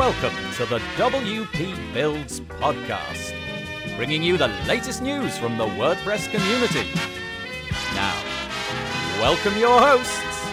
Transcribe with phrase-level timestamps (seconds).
[0.00, 3.34] Welcome to the WP Builds podcast,
[3.98, 6.88] bringing you the latest news from the WordPress community.
[7.94, 8.16] Now,
[9.20, 10.48] welcome your hosts,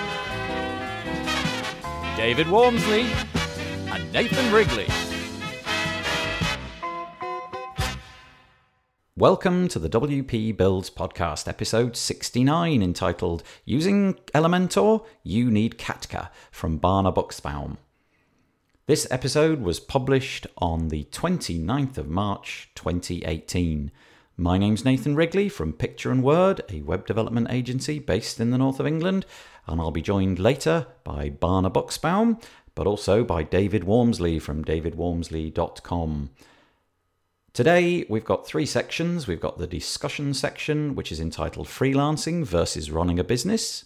[2.17, 3.05] David Waumsley
[3.89, 4.87] and Nathan Wrigley.
[9.15, 16.81] Welcome to the WP Builds podcast, episode 69, entitled Using Elementor, You Need Katka from
[16.81, 17.77] Barna Buxbaum.
[18.87, 23.91] This episode was published on the 29th of March 2018.
[24.37, 28.57] My name's Nathan Wrigley from Picture and Word, a web development agency based in the
[28.57, 29.25] north of England,
[29.65, 32.41] and I'll be joined later by Barna Buxbaum,
[32.75, 36.29] but also by David Waumsley from davidwaumsley.com.
[37.51, 39.27] Today, we've got three sections.
[39.27, 43.83] We've got the discussion section, which is entitled Freelancing versus Running a Business.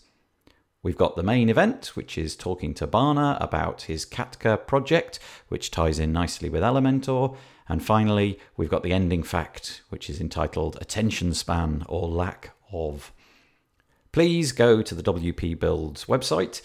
[0.83, 5.69] We've got the main event, which is talking to Barna about his Katka project, which
[5.69, 7.37] ties in nicely with Elementor.
[7.69, 13.11] And finally, we've got the ending fact, which is entitled Attention Span or Lack of.
[14.11, 16.61] Please go to the WP Builds website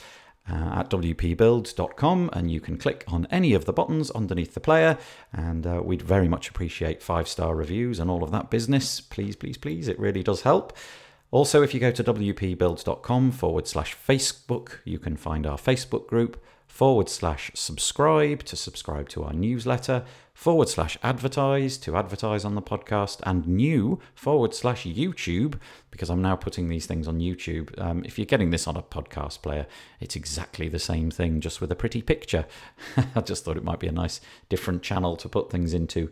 [0.51, 4.97] uh, at wpbuilds.com and you can click on any of the buttons underneath the player.
[5.33, 9.01] And uh, we'd very much appreciate five star reviews and all of that business.
[9.01, 9.89] Please, please, please.
[9.89, 10.73] It really does help.
[11.37, 16.42] Also, if you go to wpbuilds.com forward slash Facebook, you can find our Facebook group
[16.67, 22.62] forward slash subscribe to subscribe to our newsletter, forward slash advertise to advertise on the
[22.62, 27.79] podcast, and new forward slash YouTube, because I'm now putting these things on YouTube.
[27.79, 29.67] Um, if you're getting this on a podcast player,
[30.01, 32.47] it's exactly the same thing, just with a pretty picture.
[33.14, 36.11] I just thought it might be a nice different channel to put things into.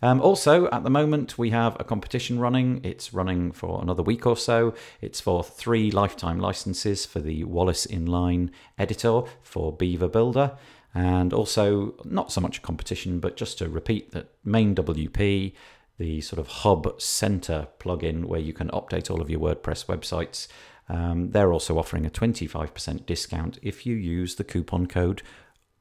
[0.00, 2.80] Um, also, at the moment, we have a competition running.
[2.84, 4.74] It's running for another week or so.
[5.00, 10.56] It's for three lifetime licenses for the Wallace Inline editor for Beaver Builder.
[10.94, 15.52] And also, not so much a competition, but just to repeat that MainWP,
[15.98, 20.46] the sort of hub center plugin where you can update all of your WordPress websites,
[20.88, 25.22] um, they're also offering a 25% discount if you use the coupon code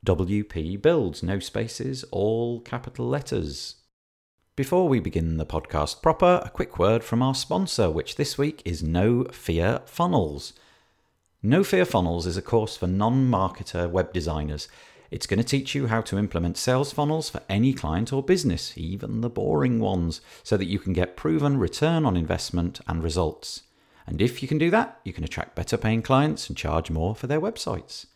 [0.06, 3.76] WP Builds, no spaces, all capital letters.
[4.58, 8.64] Before we begin the podcast proper, a quick word from our sponsor, which this week
[8.66, 10.54] is No Fear Funnels.
[11.44, 14.68] No Fear Funnels is a course for non marketer web designers.
[15.12, 18.76] It's going to teach you how to implement sales funnels for any client or business,
[18.76, 23.62] even the boring ones, so that you can get proven return on investment and results.
[24.08, 27.14] And if you can do that, you can attract better paying clients and charge more
[27.14, 28.08] for their websites.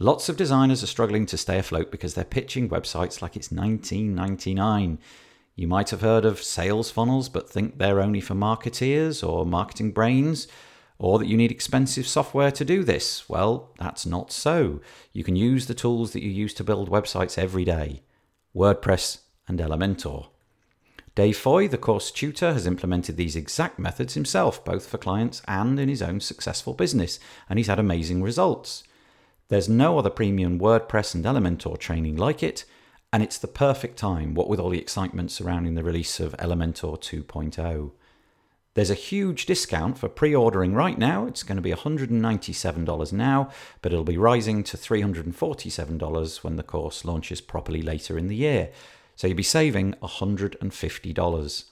[0.00, 4.98] Lots of designers are struggling to stay afloat because they're pitching websites like it's 1999.
[5.58, 9.90] You might have heard of sales funnels, but think they're only for marketeers or marketing
[9.90, 10.46] brains,
[11.00, 13.28] or that you need expensive software to do this.
[13.28, 14.80] Well, that's not so.
[15.12, 18.02] You can use the tools that you use to build websites every day
[18.54, 20.28] WordPress and Elementor.
[21.16, 25.80] Dave Foy, the course tutor, has implemented these exact methods himself, both for clients and
[25.80, 27.18] in his own successful business,
[27.50, 28.84] and he's had amazing results.
[29.48, 32.64] There's no other premium WordPress and Elementor training like it,
[33.12, 37.00] and it's the perfect time, what with all the excitement surrounding the release of Elementor
[37.00, 37.92] 2.0.
[38.74, 41.26] There's a huge discount for pre ordering right now.
[41.26, 43.50] It's going to be $197 now,
[43.82, 48.70] but it'll be rising to $347 when the course launches properly later in the year.
[49.16, 51.64] So you'll be saving $150.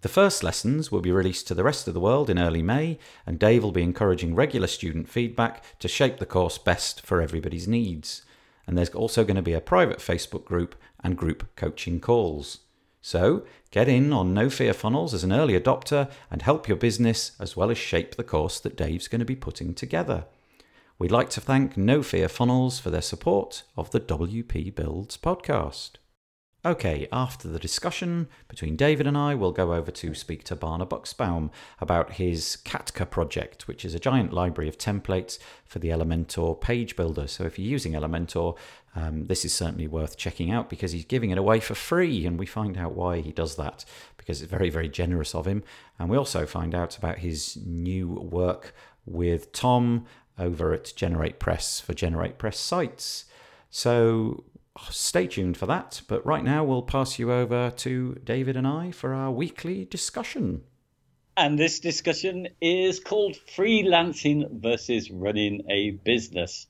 [0.00, 2.98] The first lessons will be released to the rest of the world in early May,
[3.26, 7.68] and Dave will be encouraging regular student feedback to shape the course best for everybody's
[7.68, 8.22] needs.
[8.66, 12.60] And there's also going to be a private Facebook group and group coaching calls.
[13.02, 17.32] So get in on No Fear Funnels as an early adopter and help your business
[17.38, 20.24] as well as shape the course that Dave's going to be putting together.
[20.98, 25.96] We'd like to thank No Fear Funnels for their support of the WP Builds podcast.
[26.66, 30.88] Okay, after the discussion between David and I, we'll go over to speak to Barna
[30.88, 36.58] Buxbaum about his Katka project, which is a giant library of templates for the Elementor
[36.58, 37.26] page builder.
[37.26, 38.56] So if you're using Elementor,
[38.96, 42.38] um, this is certainly worth checking out because he's giving it away for free, and
[42.38, 43.84] we find out why he does that
[44.16, 45.64] because it's very, very generous of him.
[45.98, 48.74] And we also find out about his new work
[49.04, 50.06] with Tom
[50.38, 53.26] over at GeneratePress for GeneratePress sites.
[53.68, 54.44] So
[54.90, 56.02] stay tuned for that.
[56.08, 60.62] But right now, we'll pass you over to David and I for our weekly discussion.
[61.36, 66.66] And this discussion is called Freelancing versus Running a Business.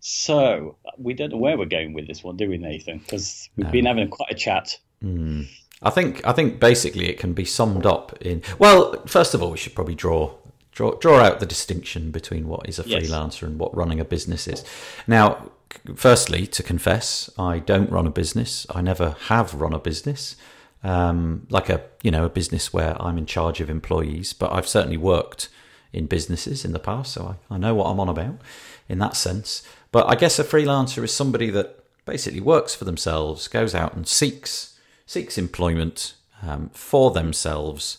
[0.00, 2.98] So we don't know where we're going with this one, do we, Nathan?
[2.98, 3.72] Because we've no.
[3.72, 4.78] been having quite a chat.
[5.02, 5.48] Mm.
[5.80, 9.50] I think I think basically it can be summed up in well, first of all,
[9.50, 10.34] we should probably draw
[10.72, 13.42] draw draw out the distinction between what is a freelancer yes.
[13.42, 14.64] and what running a business is.
[15.06, 15.50] Now,
[15.94, 18.66] firstly, to confess, I don't run a business.
[18.70, 20.36] I never have run a business,
[20.82, 24.32] um, like a you know a business where I'm in charge of employees.
[24.32, 25.48] But I've certainly worked
[25.92, 28.40] in businesses in the past, so I, I know what I'm on about
[28.88, 29.62] in that sense.
[29.90, 34.06] But I guess a freelancer is somebody that basically works for themselves, goes out and
[34.06, 37.98] seeks seeks employment um, for themselves,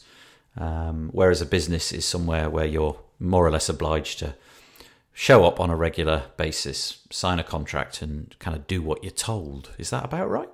[0.57, 4.35] um, whereas a business is somewhere where you're more or less obliged to
[5.13, 9.11] show up on a regular basis, sign a contract, and kind of do what you're
[9.11, 9.71] told.
[9.77, 10.49] Is that about right?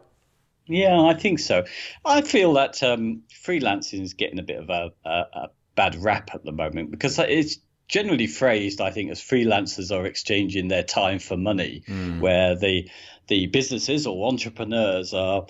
[0.68, 1.66] Yeah, I think so.
[2.06, 6.30] I feel that um, freelancing is getting a bit of a, a, a bad rap
[6.34, 7.58] at the moment because it's
[7.88, 12.20] generally phrased, I think, as freelancers are exchanging their time for money, mm.
[12.20, 12.90] where the
[13.28, 15.46] the businesses or entrepreneurs are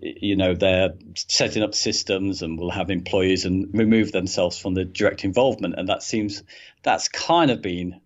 [0.00, 4.84] you know they're setting up systems and will have employees and remove themselves from the
[4.84, 6.42] direct involvement and that seems
[6.82, 8.00] that's kind of been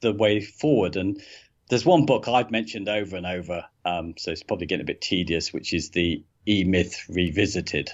[0.00, 0.96] the way forward.
[0.96, 1.20] And
[1.68, 5.00] there's one book I've mentioned over and over um, so it's probably getting a bit
[5.00, 7.90] tedious which is the E-Myth Revisited.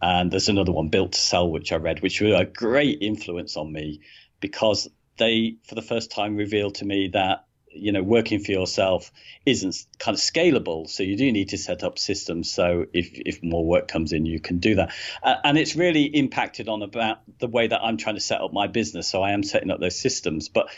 [0.00, 3.56] And there's another one Built to Sell which I read which were a great influence
[3.56, 4.00] on me
[4.40, 9.10] because they for the first time revealed to me that you know working for yourself
[9.46, 10.88] isn't kind of scalable.
[10.88, 12.50] So you do need to set up systems.
[12.50, 14.92] So if if more work comes in you can do that.
[15.22, 18.52] Uh, and it's really impacted on about the way that I'm trying to set up
[18.52, 19.08] my business.
[19.08, 20.48] So I am setting up those systems.
[20.48, 20.68] But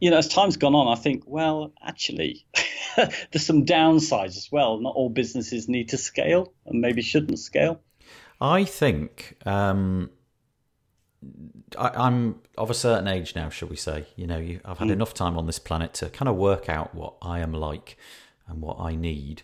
[0.00, 2.46] you know as time's gone on I think well actually
[2.96, 7.80] there's some downsides as well not all businesses need to scale and maybe shouldn't scale
[8.40, 10.10] I think um
[11.76, 14.06] I, am of a certain age now, shall we say?
[14.16, 14.92] You know, you, I've had mm.
[14.92, 17.96] enough time on this planet to kind of work out what I am like
[18.46, 19.42] and what I need.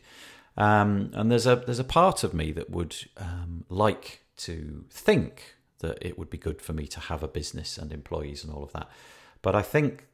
[0.57, 5.57] Um, and there's a there's a part of me that would um, like to think
[5.81, 8.63] that it would be good for me to have a business and employees and all
[8.63, 8.89] of that.
[9.43, 10.07] But I think,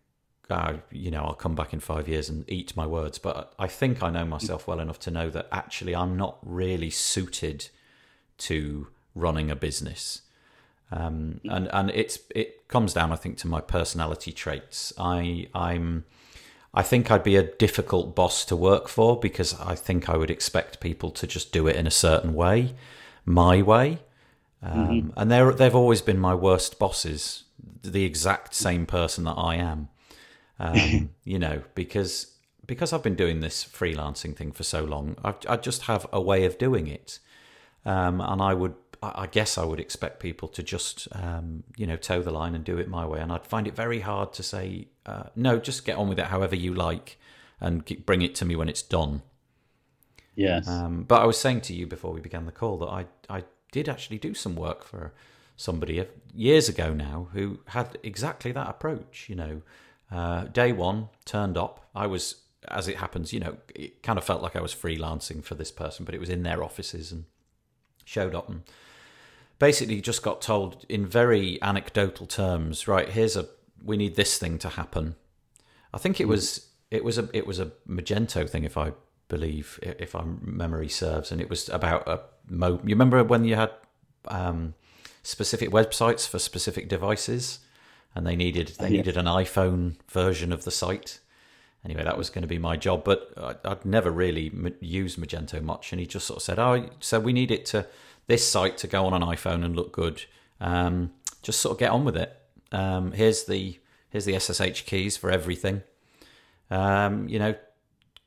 [0.50, 3.18] uh, you know, I'll come back in five years and eat my words.
[3.18, 6.90] But I think I know myself well enough to know that actually I'm not really
[6.90, 7.68] suited
[8.38, 10.22] to running a business.
[10.92, 14.92] Um, and and it's it comes down, I think, to my personality traits.
[14.98, 16.04] I I'm
[16.74, 20.30] I think I'd be a difficult boss to work for because I think I would
[20.30, 22.74] expect people to just do it in a certain way,
[23.24, 24.00] my way.
[24.62, 25.10] Um, mm-hmm.
[25.16, 27.44] And they they've always been my worst bosses,
[27.82, 29.88] the exact same person that I am.
[30.60, 32.34] Um, you know, because
[32.66, 36.20] because I've been doing this freelancing thing for so long, I, I just have a
[36.20, 37.18] way of doing it,
[37.84, 41.96] um, and I would I guess I would expect people to just, um, you know,
[41.96, 43.20] toe the line and do it my way.
[43.20, 46.26] And I'd find it very hard to say, uh, no, just get on with it
[46.26, 47.18] however you like
[47.60, 49.22] and bring it to me when it's done.
[50.34, 50.68] Yes.
[50.68, 53.44] Um, but I was saying to you before we began the call that I, I
[53.72, 55.14] did actually do some work for
[55.56, 56.04] somebody
[56.34, 59.26] years ago now who had exactly that approach.
[59.30, 59.62] You know,
[60.10, 61.88] uh, day one turned up.
[61.94, 65.42] I was, as it happens, you know, it kind of felt like I was freelancing
[65.42, 67.24] for this person, but it was in their offices and
[68.04, 68.62] showed up and
[69.58, 73.46] basically just got told in very anecdotal terms, right, here's a
[73.82, 75.14] we need this thing to happen.
[75.94, 76.30] I think it hmm.
[76.30, 78.92] was it was a it was a Magento thing if I
[79.28, 83.54] believe if my memory serves and it was about a mo you remember when you
[83.54, 83.70] had
[84.26, 84.74] um,
[85.22, 87.60] specific websites for specific devices
[88.14, 91.20] and they needed they needed an iPhone version of the site
[91.84, 93.32] anyway that was going to be my job but
[93.64, 97.32] I'd never really used Magento much and he just sort of said oh so we
[97.32, 97.86] need it to
[98.30, 100.22] this site to go on an iPhone and look good.
[100.60, 101.10] Um,
[101.42, 102.34] just sort of get on with it.
[102.70, 105.82] Um, here's the here's the SSH keys for everything.
[106.70, 107.56] Um, you know,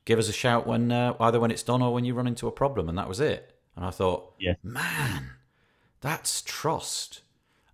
[0.04, 2.46] give us a shout when uh, either when it's done or when you run into
[2.46, 3.56] a problem, and that was it.
[3.76, 4.54] And I thought, yeah.
[4.62, 5.30] man,
[6.02, 7.22] that's trust.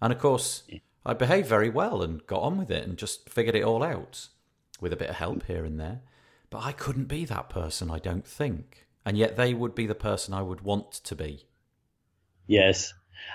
[0.01, 0.79] And of course, yeah.
[1.05, 4.29] I behaved very well and got on with it and just figured it all out
[4.81, 6.03] with a bit of help here and there.
[6.51, 8.87] But I couldn't be that person, I don't think.
[9.05, 11.47] And yet they would be the person I would want to be.
[12.47, 12.93] Yes.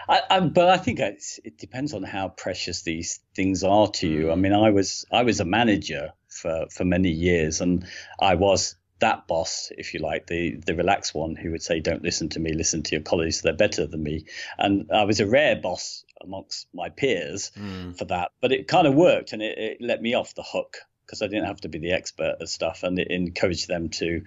[0.07, 4.25] I, I, but I think it depends on how precious these things are to you.
[4.25, 4.31] Hmm.
[4.31, 7.85] I mean, I was I was a manager for, for many years, and
[8.19, 12.03] I was that boss, if you like, the the relaxed one who would say, "Don't
[12.03, 14.25] listen to me, listen to your colleagues; they're better than me."
[14.57, 17.97] And I was a rare boss amongst my peers mm.
[17.97, 20.77] for that, but it kind of worked, and it, it let me off the hook
[21.05, 24.23] because I didn't have to be the expert at stuff, and it encouraged them to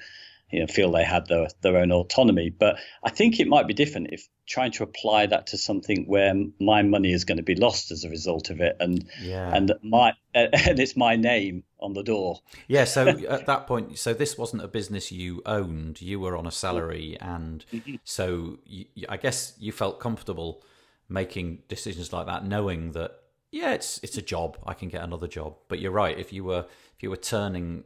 [0.51, 2.51] you know, feel they had their, their own autonomy.
[2.51, 6.33] But I think it might be different if trying to apply that to something where
[6.59, 9.55] my money is going to be lost as a result of it, and yeah.
[9.55, 12.41] and my and it's my name on the door.
[12.67, 12.85] Yeah.
[12.85, 16.53] So at that point, so this wasn't a business you owned; you were on a
[16.53, 17.97] salary, and mm-hmm.
[18.05, 20.63] so you, I guess you felt comfortable
[21.09, 23.13] making decisions like that, knowing that
[23.51, 24.59] yeah, it's it's a job.
[24.67, 25.57] I can get another job.
[25.69, 26.19] But you're right.
[26.19, 27.85] If you were if you were turning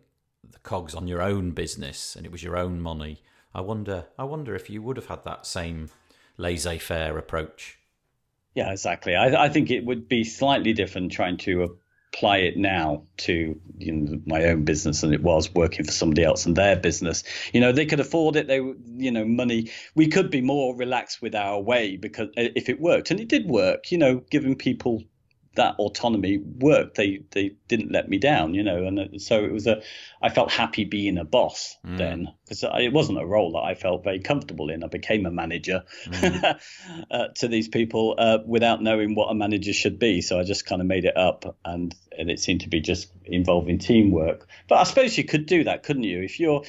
[0.49, 3.23] the cogs on your own business and it was your own money,
[3.55, 5.91] I wonder I wonder if you would have had that same
[6.37, 7.79] laissez-faire approach.
[8.55, 9.15] Yeah, exactly.
[9.15, 11.79] I, I think it would be slightly different trying to
[12.13, 16.23] apply it now to you know, my own business than it was working for somebody
[16.23, 17.25] else and their business.
[17.53, 18.49] You know, they could afford it.
[18.49, 19.71] They, you know, money.
[19.95, 23.49] We could be more relaxed with our way because if it worked, and it did
[23.49, 23.91] work.
[23.91, 25.03] You know, giving people
[25.55, 26.97] that autonomy worked.
[26.97, 29.83] They they didn't let me down, you know, and so it was a.
[30.21, 31.99] I felt happy being a boss mm.
[31.99, 34.83] then because it wasn't a role that I felt very comfortable in.
[34.83, 36.61] I became a manager mm.
[37.11, 40.21] uh, to these people uh, without knowing what a manager should be.
[40.23, 43.11] So I just kind of made it up, and and it seemed to be just
[43.25, 44.47] involving teamwork.
[44.69, 46.23] But I suppose you could do that, couldn't you?
[46.23, 46.63] If you're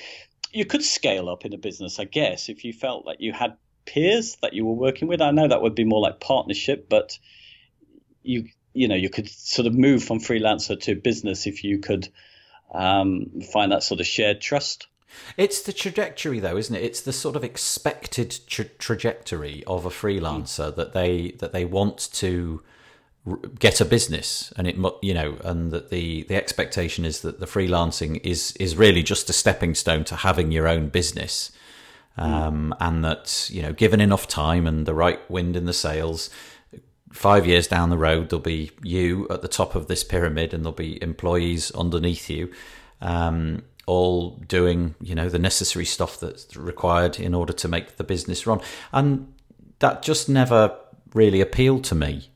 [0.52, 3.58] you could scale up in a business, I guess, if you felt like you had
[3.86, 5.22] peers that you were working with.
[5.22, 7.18] I know that would be more like partnership, but
[8.22, 12.10] you you know you could sort of move from freelancer to business if you could
[12.74, 14.88] um, find that sort of shared trust.
[15.38, 16.84] It's the trajectory, though, isn't it?
[16.84, 20.76] It's the sort of expected tra- trajectory of a freelancer mm.
[20.76, 22.64] that they that they want to
[23.60, 27.46] get a business, and it you know, and that the the expectation is that the
[27.46, 31.52] freelancing is is really just a stepping stone to having your own business,
[32.18, 32.24] mm.
[32.24, 32.88] um, mm.
[32.88, 36.30] and that you know, given enough time and the right wind in the sails,
[37.14, 40.66] five years down the road, there'll be you at the top of this pyramid, and
[40.66, 42.52] there'll be employees underneath you,
[43.02, 48.04] um, all doing you know the necessary stuff that's required in order to make the
[48.04, 48.60] business run.
[48.92, 49.34] And
[49.80, 50.76] that just never
[51.14, 52.30] really appealed to me.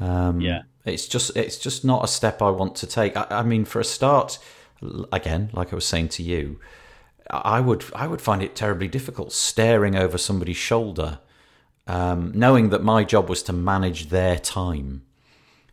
[0.00, 3.16] Um, yeah, it's just it's just not a step I want to take.
[3.16, 4.38] I, I mean, for a start,
[5.12, 6.60] again, like I was saying to you.
[7.30, 11.20] I would I would find it terribly difficult staring over somebody's shoulder
[11.86, 15.02] um, knowing that my job was to manage their time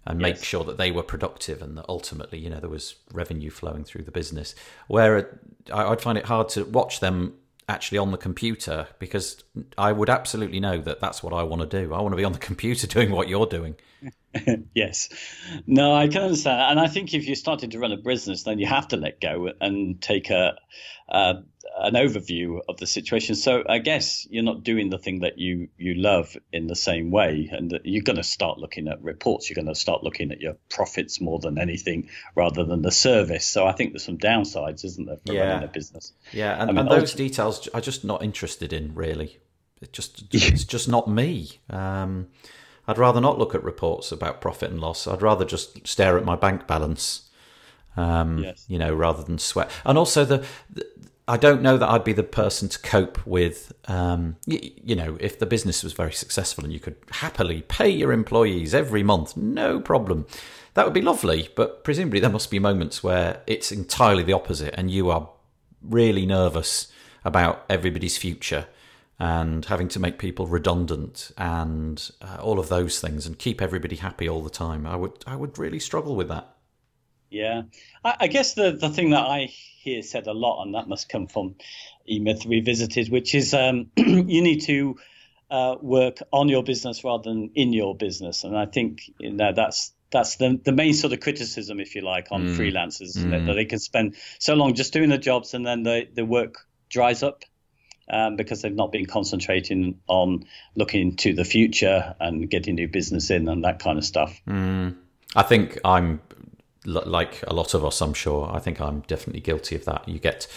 [0.05, 3.51] and make sure that they were productive and that ultimately, you know, there was revenue
[3.51, 4.55] flowing through the business.
[4.87, 5.39] Where
[5.71, 7.35] I'd find it hard to watch them
[7.67, 9.43] actually on the computer because
[9.77, 11.93] I would absolutely know that that's what I want to do.
[11.93, 13.75] I want to be on the computer doing what you're doing.
[14.73, 15.09] yes.
[15.67, 16.59] No, I can understand.
[16.71, 19.21] And I think if you're starting to run a business, then you have to let
[19.21, 20.55] go and take a,
[21.07, 21.43] a
[21.77, 23.35] an overview of the situation.
[23.35, 27.11] So I guess you're not doing the thing that you you love in the same
[27.11, 29.49] way, and you're going to start looking at reports.
[29.49, 33.47] You're going to start looking at your profits more than anything, rather than the service.
[33.47, 35.47] So I think there's some downsides, isn't there, for yeah.
[35.47, 36.13] running a business?
[36.33, 39.39] Yeah, and, I mean, and those details I'm just not interested in really.
[39.81, 41.59] It just it's just not me.
[41.69, 42.27] Um,
[42.87, 45.07] I'd rather not look at reports about profit and loss.
[45.07, 47.29] I'd rather just stare at my bank balance.
[47.95, 48.65] Um, yes.
[48.67, 49.69] You know, rather than sweat.
[49.85, 50.87] And also the, the
[51.29, 55.15] I don't know that I'd be the person to cope with, um, you, you, know,
[55.19, 59.37] if the business was very successful and you could happily pay your employees every month,
[59.37, 60.25] no problem.
[60.73, 61.49] That would be lovely.
[61.55, 65.29] But presumably there must be moments where it's entirely the opposite and you are
[65.83, 66.91] really nervous
[67.23, 68.65] about everybody's future
[69.19, 73.97] and having to make people redundant and uh, all of those things and keep everybody
[73.97, 74.87] happy all the time.
[74.87, 76.55] I would, I would really struggle with that.
[77.29, 77.63] Yeah,
[78.03, 81.09] I, I guess the the thing that I hear said a lot, and that must
[81.09, 81.55] come from
[82.09, 84.97] eMyth Revisited, which is um, you need to
[85.49, 89.53] uh, work on your business rather than in your business, and I think you know
[89.53, 92.57] that's that's the the main sort of criticism, if you like, on mm.
[92.57, 93.45] freelancers mm.
[93.45, 96.67] that they can spend so long just doing the jobs and then the the work
[96.89, 97.43] dries up.
[98.11, 103.29] Um, because they've not been concentrating on looking to the future and getting new business
[103.29, 104.41] in and that kind of stuff.
[104.47, 104.97] Mm.
[105.35, 106.19] I think I'm
[106.89, 108.49] like a lot of us, I'm sure.
[108.53, 110.07] I think I'm definitely guilty of that.
[110.07, 110.47] You get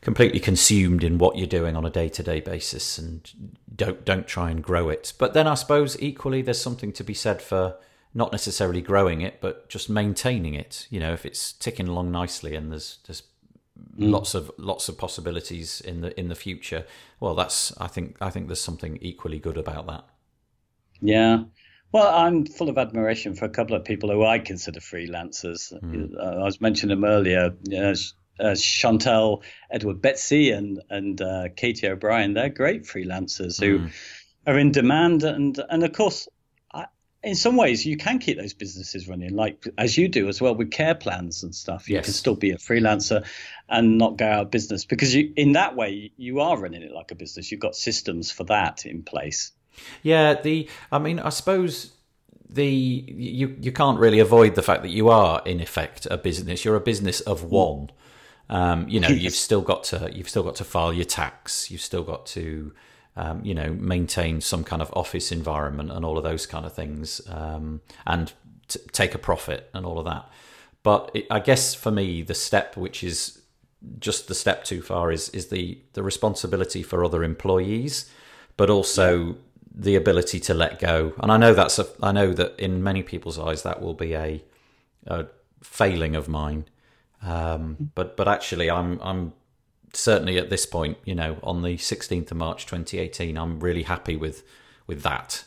[0.00, 3.30] completely consumed in what you're doing on a day-to-day basis and
[3.74, 5.12] don't don't try and grow it.
[5.18, 7.76] But then I suppose equally there's something to be said for
[8.14, 10.86] not necessarily growing it, but just maintaining it.
[10.90, 13.22] You know, if it's ticking along nicely and there's there's
[13.96, 14.10] mm.
[14.10, 16.84] lots of lots of possibilities in the in the future.
[17.20, 20.04] Well, that's I think I think there's something equally good about that.
[21.00, 21.44] Yeah,
[21.92, 25.72] well, I'm full of admiration for a couple of people who I consider freelancers.
[25.80, 26.18] Mm.
[26.18, 27.54] I was mentioning them earlier.
[27.72, 27.94] Uh,
[28.40, 32.32] uh, Chantal Edward Betsy and and uh, Katie O'Brien.
[32.32, 33.92] They're great freelancers who mm.
[34.46, 36.28] are in demand, and and of course,
[36.72, 36.86] I,
[37.22, 40.54] in some ways, you can keep those businesses running, like as you do as well
[40.54, 41.90] with care plans and stuff.
[41.90, 42.06] You yes.
[42.06, 43.26] can still be a freelancer
[43.68, 46.90] and not go out of business because you, in that way, you are running it
[46.90, 47.52] like a business.
[47.52, 49.52] You've got systems for that in place.
[50.02, 51.92] Yeah, the I mean, I suppose
[52.48, 56.64] the you you can't really avoid the fact that you are in effect a business.
[56.64, 57.90] You're a business of one.
[58.48, 61.70] Um, you know, you've still got to you've still got to file your tax.
[61.70, 62.72] You've still got to
[63.16, 66.72] um, you know maintain some kind of office environment and all of those kind of
[66.72, 68.32] things, um, and
[68.68, 70.28] t- take a profit and all of that.
[70.82, 73.40] But it, I guess for me, the step which is
[73.98, 78.10] just the step too far is is the the responsibility for other employees,
[78.56, 79.36] but also
[79.74, 81.12] the ability to let go.
[81.18, 84.14] And I know that's a I know that in many people's eyes that will be
[84.14, 84.42] a,
[85.06, 85.26] a
[85.62, 86.66] failing of mine.
[87.22, 89.32] Um, but but actually, I'm I'm
[89.94, 94.16] certainly at this point, you know, on the 16th of March 2018, I'm really happy
[94.16, 94.42] with
[94.86, 95.44] with that.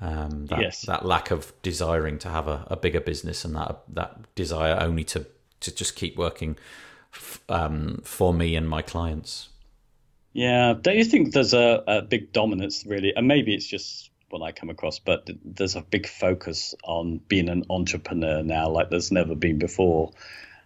[0.00, 0.82] Um, that, Yes.
[0.82, 5.04] that lack of desiring to have a, a bigger business and that that desire only
[5.04, 5.26] to
[5.60, 6.56] to just keep working
[7.14, 9.48] f- um, for me and my clients.
[10.32, 13.12] Yeah, don't you think there's a, a big dominance, really?
[13.14, 17.50] And maybe it's just what I come across, but there's a big focus on being
[17.50, 20.12] an entrepreneur now, like there's never been before.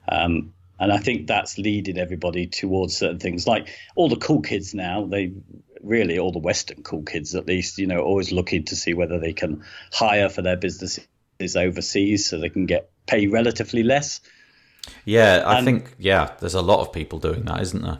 [0.08, 3.46] Um, and I think that's leading everybody towards certain things.
[3.46, 5.32] Like all the cool kids now, they
[5.82, 9.18] really, all the Western cool kids at least, you know, always looking to see whether
[9.18, 11.06] they can hire for their businesses
[11.56, 14.20] overseas so they can get pay relatively less.
[15.04, 17.98] Yeah, I And- think yeah, there's a lot of people doing that, isn't there?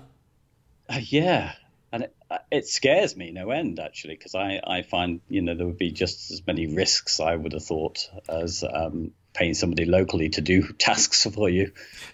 [0.89, 1.53] Uh, yeah,
[1.93, 5.55] and it, uh, it scares me no end actually because I, I find you know
[5.55, 9.85] there would be just as many risks I would have thought as um, paying somebody
[9.85, 11.73] locally to do tasks for you.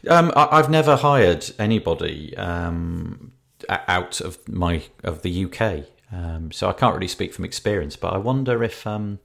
[0.08, 3.32] Um, I, I've never hired anybody um,
[3.68, 7.96] out of my of the UK, um, so I can't really speak from experience.
[7.96, 9.18] But I wonder if um,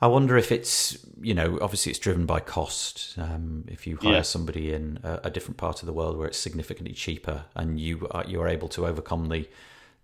[0.00, 3.14] I wonder if it's you know obviously it's driven by cost.
[3.18, 4.22] Um, if you hire Yeah.
[4.22, 8.06] somebody in a, a different part of the world where it's significantly cheaper, and you
[8.10, 9.48] are, you are able to overcome the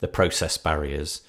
[0.00, 1.22] the process barriers,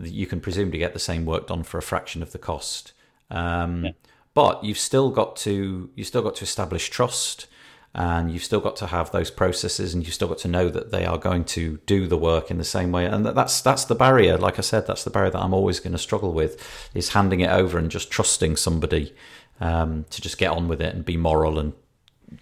[0.00, 2.92] you can presumably get the same work done for a fraction of the cost.
[3.30, 3.94] Um,
[4.34, 7.46] But you've still got to you've still got to establish trust,
[7.94, 10.90] and you've still got to have those processes, and you've still got to know that
[10.92, 13.04] they are going to do the work in the same way.
[13.04, 14.38] And that's that's the barrier.
[14.38, 17.40] Like I said, that's the barrier that I'm always going to struggle with is handing
[17.40, 19.14] it over and just trusting somebody
[19.60, 21.74] um, to just get on with it and be moral and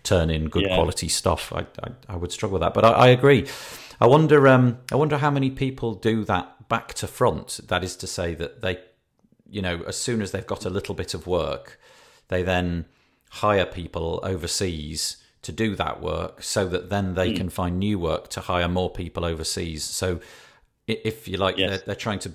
[0.04, 0.76] turn in good Yeah.
[0.76, 1.52] quality stuff.
[1.52, 3.49] I, I I would struggle with that, but I, I agree.
[4.00, 7.59] I wonder um I wonder how many people do that back to front.
[7.66, 8.79] That is to say that they,
[9.51, 11.79] you know, as soon as they've got a little bit of work,
[12.29, 12.85] they then
[13.31, 18.29] hire people overseas to do that work, so that then they can find new work
[18.29, 19.85] to hire more people overseas.
[19.85, 20.20] So,
[20.87, 21.70] if you like, Yes.
[21.70, 22.33] they're, they're trying to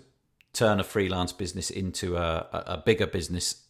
[0.53, 3.63] turn a freelance business into a, a, bigger business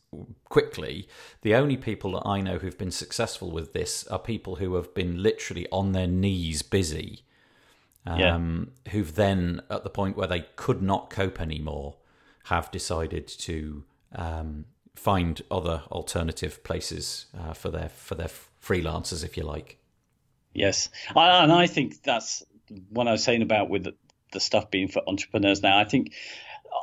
[0.46, 1.10] quickly.
[1.42, 4.94] The only people that I know who've been successful with this are people who have
[4.94, 7.24] been literally on their knees busy,
[8.06, 8.36] Yeah.
[8.36, 11.96] um, who've then, at the point where they could not cope anymore,
[12.46, 18.30] have decided to um, find other alternative places uh, for their for their
[18.66, 19.78] freelancers, if you like.
[20.54, 22.44] Yes, I, and I think that's
[22.90, 23.96] what I was saying about with the,
[24.32, 25.78] the stuff being for entrepreneurs now.
[25.78, 26.14] I think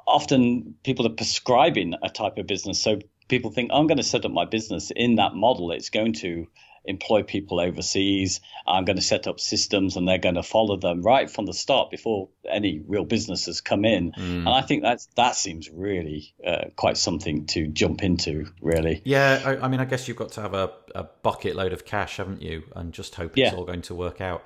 [0.06, 4.24] often people are prescribing a type of business, so people think I'm going to set
[4.24, 5.72] up my business in that model.
[5.72, 6.46] It's going to
[6.84, 8.40] employ people overseas.
[8.66, 11.52] I'm going to set up systems, and they're going to follow them right from the
[11.54, 14.12] start before any real businesses come in.
[14.16, 19.00] And I think that's that seems really uh, quite something to jump into, really.
[19.04, 21.84] Yeah, I, I mean, I guess you've got to have a, a bucket load of
[21.84, 22.64] cash, haven't you?
[22.74, 23.56] And just hope it's Yeah.
[23.58, 24.44] all going to work out.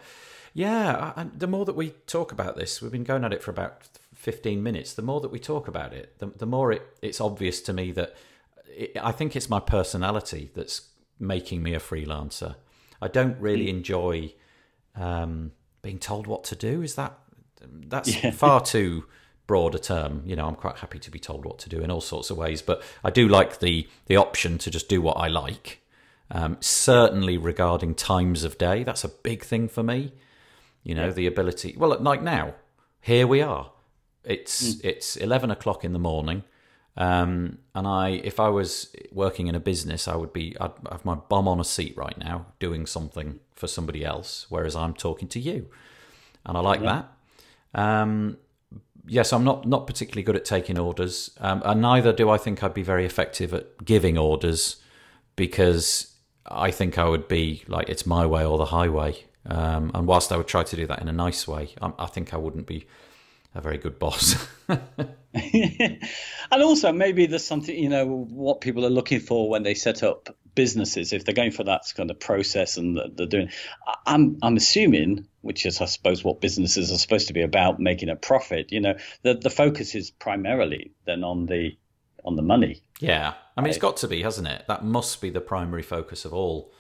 [0.55, 3.42] Yeah, I- and the more that we talk about this, we've been going at it
[3.42, 3.83] for about
[4.14, 4.94] 15 minutes.
[4.94, 7.92] The more that we talk about it, the, the more it, it's obvious to me
[7.92, 8.14] that
[8.68, 10.81] it, I think it's my personality that's
[11.19, 12.57] making me a freelancer.
[13.01, 14.35] I don't really enjoy
[14.95, 15.53] um,
[15.83, 16.83] being told what to do.
[16.83, 17.19] Is that
[17.61, 19.05] that's far too
[19.47, 20.23] broad a term?
[20.25, 22.37] You know, I'm quite happy to be told what to do in all sorts of
[22.37, 25.83] ways, but I do like the the option to just do what I like.
[26.31, 30.13] Um, certainly regarding times of day, that's a big thing for me.
[30.83, 31.75] You know, the ability.
[31.77, 32.55] Well, like now,
[33.01, 33.73] here we are.
[34.25, 36.43] It's it's eleven o'clock in the morning,
[36.97, 40.57] um, and I, if I was working in a business, I would be.
[40.61, 44.75] I'd have my bum on a seat right now, doing something for somebody else, whereas
[44.75, 45.69] I'm talking to you,
[46.45, 47.13] and I like that.
[47.75, 48.39] Um,
[49.07, 52.63] yes, I'm not not particularly good at taking orders, um, and neither do I think
[52.63, 54.77] I'd be very effective at giving orders,
[55.37, 56.15] because
[56.47, 59.25] I think I would be like it's my way or the highway.
[59.49, 62.07] Um, and whilst I would try to do that in a nice way, I, I
[62.07, 62.87] think I wouldn't be
[63.57, 64.37] a very good boss.
[64.69, 70.03] and also maybe there's something you know what people are looking for when they set
[70.03, 73.51] up businesses if they're going for that kind of process and they're doing
[74.07, 78.09] i'm i'm assuming which is i suppose what businesses are supposed to be about making
[78.09, 81.77] a profit you know the the focus is primarily then on the
[82.25, 84.64] on the money Yeah, I mean, it's got to be, hasn't it?
[84.69, 86.73] That must be the primary focus of all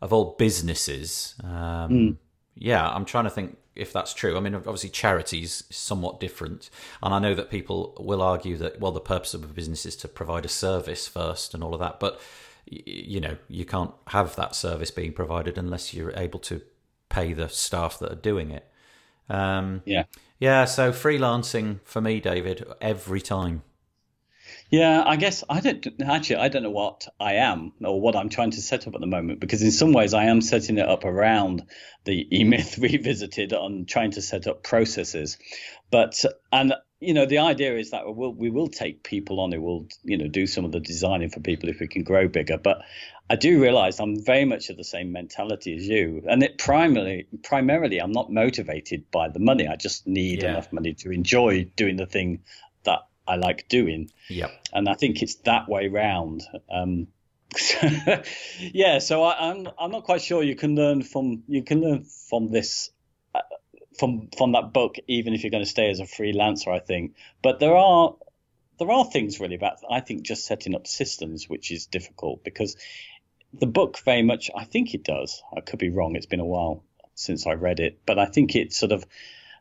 [0.00, 1.34] of all businesses.
[1.42, 2.18] Um,
[2.54, 4.36] Yeah, I'm trying to think if that's true.
[4.36, 6.70] I mean, obviously, charities is somewhat different,
[7.02, 9.96] and I know that people will argue that well, the purpose of a business is
[9.96, 12.20] to provide a service first and all of that, but
[12.66, 16.62] you know, you can't have that service being provided unless you're able to
[17.08, 18.66] pay the staff that are doing it.
[19.28, 20.04] Um, Yeah.
[20.38, 20.64] yeah.
[20.64, 23.62] So freelancing for me, David, every time.
[24.72, 26.36] Yeah, I guess I don't actually.
[26.36, 29.06] I don't know what I am or what I'm trying to set up at the
[29.06, 31.64] moment because in some ways I am setting it up around
[32.04, 35.38] the E Myth revisited on trying to set up processes,
[35.90, 39.52] but and you know the idea is that we will we will take people on
[39.52, 42.26] who will you know do some of the designing for people if we can grow
[42.28, 42.58] bigger.
[42.58, 42.78] But
[43.28, 47.26] I do realize I'm very much of the same mentality as you, and it primarily
[47.44, 49.68] primarily I'm not motivated by the money.
[49.68, 50.50] I just need Yeah.
[50.52, 52.40] enough money to enjoy doing the thing
[53.26, 54.50] I like doing Yeah.
[54.72, 56.42] and I think it's that way round.
[56.70, 57.08] Um,
[58.58, 62.04] yeah, so I, I'm I'm not quite sure you can learn from you can learn
[62.04, 62.90] from this
[63.34, 63.40] uh,
[63.98, 66.68] from from that book even if you're going to stay as a freelancer.
[66.68, 68.14] I think, but there are
[68.78, 72.76] there are things really about I think just setting up systems which is difficult because
[73.52, 75.42] the book very much I think it does.
[75.54, 76.16] I could be wrong.
[76.16, 79.04] It's been a while since I read it, but I think it sort of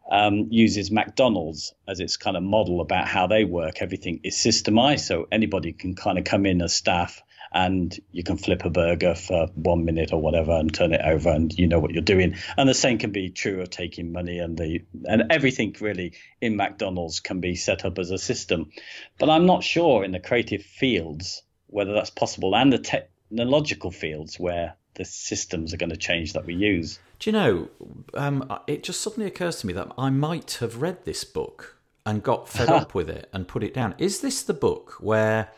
[0.10, 3.82] um, uses McDonald's as its kind of model about how they work.
[3.82, 7.22] Everything is systemized, so anybody can kind of come in as staff
[7.54, 11.30] and you can flip a burger for one minute or whatever and turn it over
[11.30, 12.36] and you know what you're doing.
[12.58, 16.56] And the same can be true of taking money and the and everything really in
[16.56, 18.72] McDonald's can be set up as a system.
[19.20, 24.40] But I'm not sure in the creative fields whether that's possible and the technological fields
[24.40, 27.00] where the systems are going to change that we use.
[27.20, 27.70] Do you know?
[28.14, 32.24] Um, it just suddenly occurs to me that I might have read this book and
[32.24, 33.96] got fed up with it and put it down.
[33.98, 35.52] Is this the book where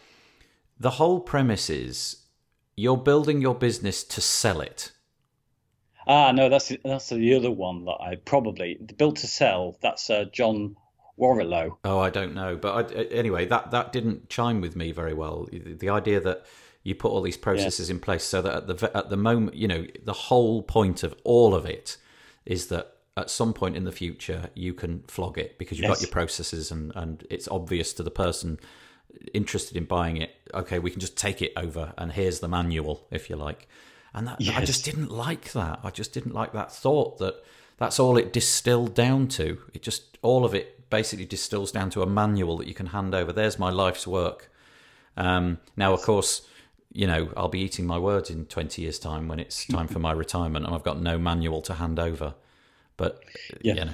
[0.79, 2.17] the whole premise is
[2.75, 4.91] you're building your business to sell it?
[6.05, 9.77] Ah, no, that's that's the other one that I probably built to sell.
[9.81, 10.75] That's uh, John
[11.17, 11.77] Warrillow.
[11.85, 15.47] Oh, I don't know, but I, anyway, that that didn't chime with me very well.
[15.51, 16.45] The idea that
[16.83, 19.67] you put all these processes in place so that at the at the moment, you
[19.67, 21.97] know, the whole point of all of it
[22.45, 25.99] is that at some point in the future you can flog it because you've Yes.
[25.99, 28.59] got your processes and and it's obvious to the person
[29.33, 30.31] interested in buying it.
[30.53, 33.67] Okay, we can just take it over and here's the manual, if you like.
[34.15, 35.79] And that, I just didn't like that.
[35.83, 37.35] I just didn't like that thought that
[37.77, 39.59] that's all it distilled down to.
[39.73, 43.15] It just all of it basically distills down to a manual that you can hand
[43.15, 43.31] over.
[43.33, 44.51] There's my life's work.
[45.17, 46.41] Um, now, of course,
[46.93, 49.99] you know I'll be eating my words in 20 years' time when it's time for
[49.99, 52.35] my retirement, and I've got no manual to hand over.
[52.97, 53.21] But
[53.61, 53.73] Yeah.
[53.73, 53.91] you know,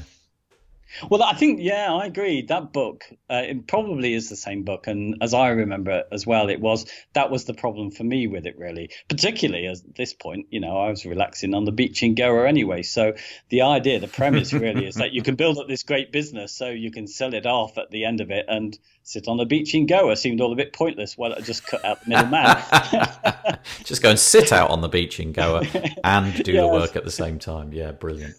[1.10, 2.42] Well, I think yeah, I agree.
[2.44, 6.26] That book, uh, it probably is the same book, and as I remember it as
[6.26, 8.90] well, it was that was the problem for me with it really.
[9.08, 12.84] Particularly at this point, you know, I was relaxing on the beach in Goa anyway.
[12.84, 13.14] So
[13.50, 16.70] the idea, the premise really is that you can build up this great business, so
[16.70, 19.74] you can sell it off at the end of it and sit on the beach
[19.76, 20.16] in Goa.
[20.16, 21.18] Seemed all a bit pointless.
[21.18, 23.60] Well, I just cut out the middleman.
[23.84, 25.66] just go and sit out on the beach in Goa
[26.04, 27.74] and do the work at the same time.
[27.74, 28.36] Yeah, brilliant.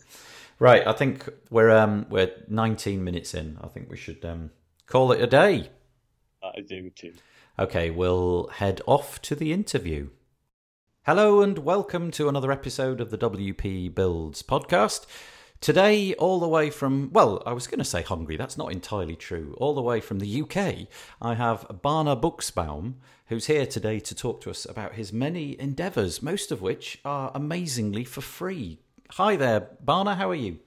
[0.61, 3.57] Right, I think we're um we're 19 minutes in.
[3.63, 4.51] I think we should um
[4.85, 5.71] call it a day.
[6.43, 7.15] I do too.
[7.59, 10.11] Okay, we'll head off to the interview.
[11.07, 15.07] Hello and welcome to another episode of the WP Builds podcast.
[15.63, 19.17] Today, all the way from, well, I was going to say Hungary, that's not entirely
[19.17, 19.55] true.
[19.59, 20.89] All the way from the UK,
[21.23, 22.95] I have Barna Buxbaum,
[23.27, 27.31] who's here today to talk to us about his many endeavours, most of which are
[27.35, 28.79] amazingly for free.
[29.15, 30.61] Hi there, Barna, how are you?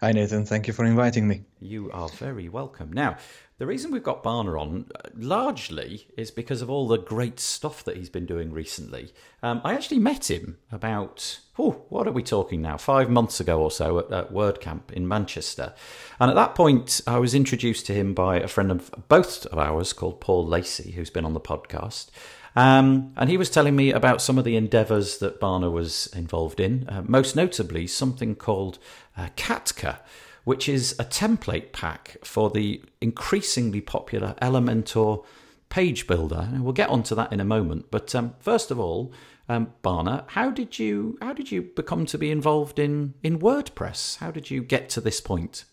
[0.00, 0.46] Hi, Nathan.
[0.46, 1.42] Thank you for inviting me.
[1.60, 2.90] You are very welcome.
[2.90, 3.18] Now,
[3.58, 7.84] the reason we've got Barna on uh, largely is because of all the great stuff
[7.84, 9.12] that he's been doing recently.
[9.42, 12.78] Um, I actually met him about, oh, what are we talking now?
[12.78, 15.74] Five months ago or so at, at WordCamp in Manchester.
[16.18, 19.58] And at that point, I was introduced to him by a friend of both of
[19.58, 22.08] ours called Paul Lacey, who's been on the podcast.
[22.56, 26.60] Um, and he was telling me about some of the endeavours that Barna was involved
[26.60, 28.78] in, uh, most notably something called
[29.16, 29.98] uh, Katka,
[30.44, 35.24] which is a template pack for the increasingly popular Elementor
[35.68, 36.48] page builder.
[36.52, 37.86] And we'll get onto that in a moment.
[37.90, 39.12] But um, first of all,
[39.48, 44.18] um, Barna, how did you how did you become to be involved in in WordPress?
[44.18, 45.64] How did you get to this point?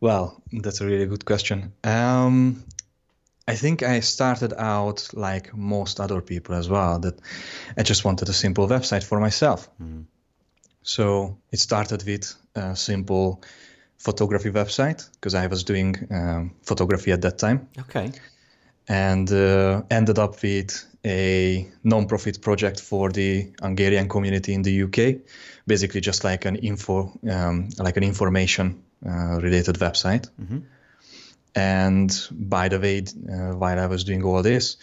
[0.00, 1.72] Well, that's a really good question.
[1.84, 2.64] Um,
[3.48, 7.20] I think I started out like most other people as well, that
[7.76, 9.68] I just wanted a simple website for myself.
[10.82, 13.42] So it started with a simple
[13.98, 17.68] photography website because I was doing um, photography at that time.
[17.78, 18.12] Okay.
[18.88, 25.22] and uh, ended up with a non-profit project for the Hungarian community in the UK,
[25.66, 30.28] basically just like an info, um, like an information uh, related website.
[31.54, 34.76] And by the way, uh, while I was doing all this,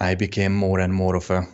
[0.00, 1.46] I became more and more of a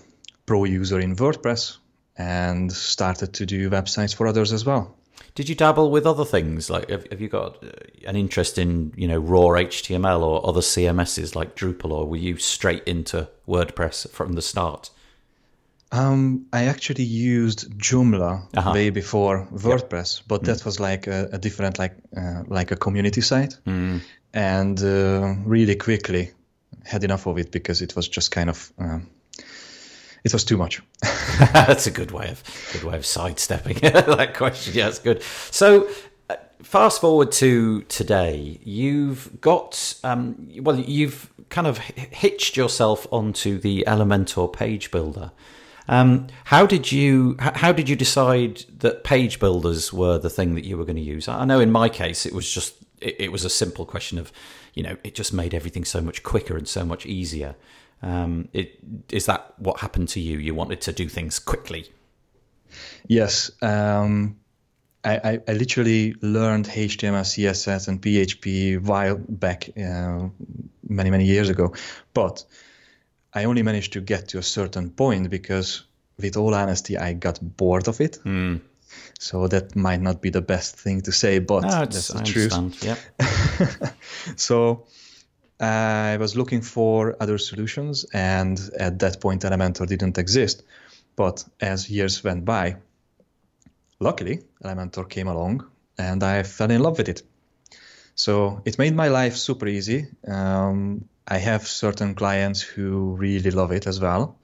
[0.46, 1.78] pro user in WordPress,
[2.16, 4.94] and started to do websites for others as well.
[5.34, 6.68] Did you dabble with other things?
[6.70, 7.68] Like, have, have you got uh,
[8.06, 12.36] an interest in, you know, raw HTML or other CMSs like Drupal, or were you
[12.38, 14.90] straight into WordPress from the start?
[15.90, 18.72] Um, I actually used Joomla Uh-huh.
[18.74, 23.20] way before WordPress, but that was like a, a different, like uh, like a community
[23.22, 23.56] site,
[24.34, 26.32] and uh, really quickly
[26.84, 29.08] had enough of it because it was just kind of um,
[30.24, 30.82] it was too much.
[31.52, 34.74] that's a good way of good way of sidestepping that question.
[34.74, 35.22] Yeah, that's good.
[35.22, 35.88] So,
[36.28, 38.58] uh, fast forward to today.
[38.64, 45.30] You've got um, well, you've kind of hitched yourself onto the Elementor page builder.
[45.86, 50.64] Um, how did you how did you decide that page builders were the thing that
[50.64, 51.28] you were going to use?
[51.28, 54.32] I know in my case it was just it, it was a simple question of
[54.74, 57.56] you know it just made everything so much quicker and so much easier.
[58.02, 58.78] Um, it,
[59.10, 60.38] is that what happened to you?
[60.38, 61.90] You wanted to do things quickly.
[63.06, 64.36] Yes, um,
[65.04, 70.28] I, I, I literally learned HTML, CSS, and PHP while back uh,
[70.88, 71.74] many many years ago,
[72.14, 72.44] but
[73.32, 75.84] I only managed to get to a certain point because,
[76.18, 78.18] with all honesty, I got bored of it.
[79.18, 82.24] So that might not be the best thing to say, but No, that's the I
[82.24, 82.52] truth.
[82.52, 82.98] understand.
[83.18, 83.90] Yeah.
[84.36, 84.86] So
[85.60, 90.62] I was looking for other solutions, and at that point, Elementor didn't exist.
[91.16, 92.76] But as years went by,
[93.98, 95.66] luckily, Elementor came along,
[95.98, 97.22] and I fell in love with it.
[98.14, 100.06] So it made my life super easy.
[100.26, 104.38] Um, I have certain clients who really love it as well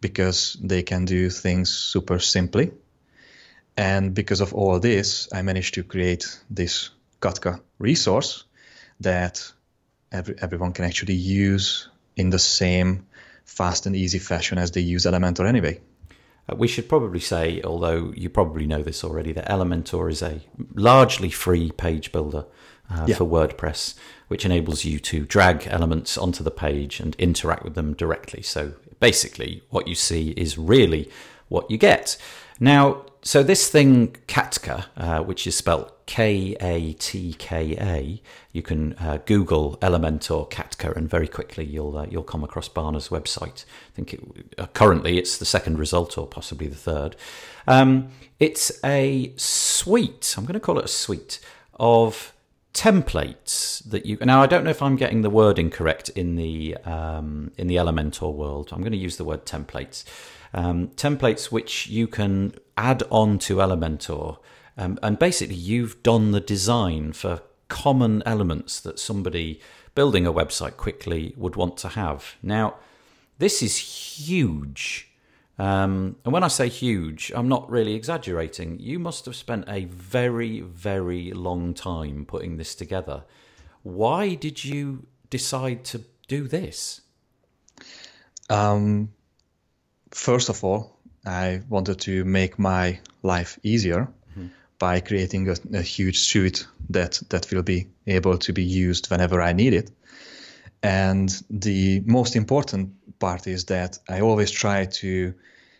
[0.00, 2.72] because they can do things super simply.
[3.76, 8.44] And because of all this, I managed to create this Katka resource
[9.00, 9.52] that
[10.12, 13.06] every, everyone can actually use in the same
[13.44, 15.80] fast and easy fashion as they use Elementor anyway.
[16.48, 20.40] Uh, we should probably say, although you probably know this already, that Elementor is a
[20.74, 22.44] largely free page builder
[22.90, 23.16] uh, Yeah.
[23.16, 23.94] for WordPress,
[24.28, 28.42] which enables you to drag elements onto the page and interact with them directly.
[28.42, 31.10] So basically, what you see is really
[31.48, 32.16] what you get.
[32.60, 38.60] Now, so this thing, Katka, uh, which is spelled K A T K A, you
[38.60, 43.64] can uh, Google Elementor Katka, and very quickly you'll uh, you'll come across Barna's website.
[43.64, 44.20] I think it,
[44.58, 47.16] uh, currently it's the second result, or possibly the third.
[47.66, 50.34] Um, it's a suite.
[50.36, 51.40] I'm going to call it a suite
[51.80, 52.34] of
[52.74, 56.76] templates that you now I don't know if I'm getting the wording correct in the
[56.84, 58.68] um, in the Elementor world.
[58.72, 60.04] I'm going to use the word templates.
[60.56, 64.38] Um, templates which you can add on to Elementor,
[64.76, 69.60] um, and basically you've done the design for common elements that somebody
[69.96, 72.36] building a website quickly would want to have.
[72.40, 72.76] Now,
[73.38, 75.10] this is huge.
[75.58, 78.78] Um, and when I say huge, I'm not really exaggerating.
[78.80, 83.24] You must have spent a very, very long time putting this together.
[83.82, 87.00] Why did you decide to do this?
[88.48, 89.10] Um,
[90.14, 94.48] first of all, I wanted to make my life easier mm-hmm.
[94.78, 99.42] by creating a, a huge suite that that will be able to be used whenever
[99.42, 99.90] I need it.
[100.82, 105.34] And the most important part is that I always try to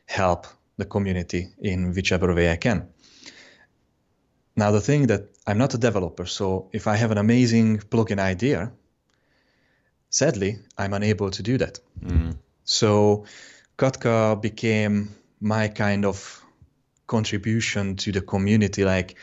[0.07, 2.89] help the community in whichever way I can.
[4.57, 8.19] Now, the thing that I'm not a developer, so if I have an amazing plugin
[8.19, 8.73] idea,
[10.11, 11.81] sadly, I'm unable to do that.
[12.01, 12.31] Mm-hmm.
[12.65, 13.27] So
[13.77, 15.09] Katka became
[15.41, 16.43] my kind of
[17.07, 19.17] contribution to the community like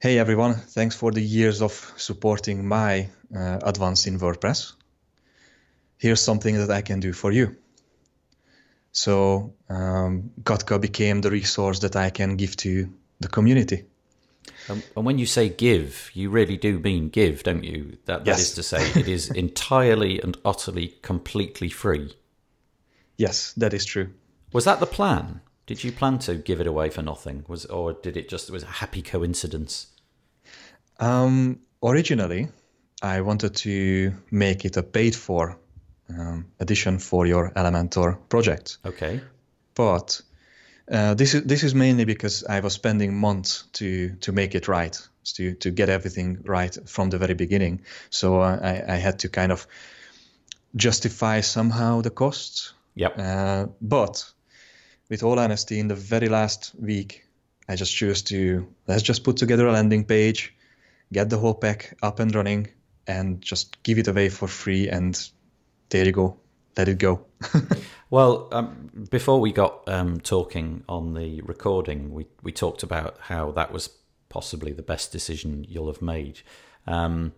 [0.00, 4.72] hey everyone thanks for the years of supporting my uh, advance in wordpress
[5.98, 7.56] here's something that i can do for you
[8.92, 12.88] so um, Katka became the resource that i can give to
[13.20, 13.84] the community
[14.70, 17.96] Um, and when you say give, you really do mean give, don't you?
[18.04, 18.40] That, that Yes.
[18.40, 22.14] is to say, it is entirely and utterly, completely free.
[23.18, 24.08] Yes that is true
[24.52, 25.40] Was that the plan?
[25.66, 27.44] Did you plan to give it away for nothing?
[27.48, 29.88] Was or did it just it was a happy coincidence?
[31.00, 32.48] Um, originally,
[33.02, 35.58] I wanted to make it a paid for
[36.08, 39.20] um, edition for your Elementor project, Okay.
[39.74, 40.22] but
[40.90, 44.66] uh, this is this is mainly because I was spending months to to make it
[44.68, 47.82] right, to to get everything right from the very beginning.
[48.10, 49.66] So uh, I, I had to kind of
[50.74, 52.74] justify somehow the costs.
[52.98, 53.14] Yep.
[53.16, 54.24] Uh, but
[55.08, 57.24] with all honesty, in the very last week,
[57.68, 60.52] I just chose to let's just put together a landing page,
[61.12, 62.66] get the whole pack up and running,
[63.06, 64.88] and just give it away for free.
[64.88, 65.16] And
[65.90, 66.38] there you go,
[66.76, 67.24] let it go.
[68.10, 73.52] well, um, before we got um, talking on the recording, we, we talked about how
[73.52, 73.90] that was
[74.28, 76.40] possibly the best decision you'll have made.
[76.88, 77.32] Um,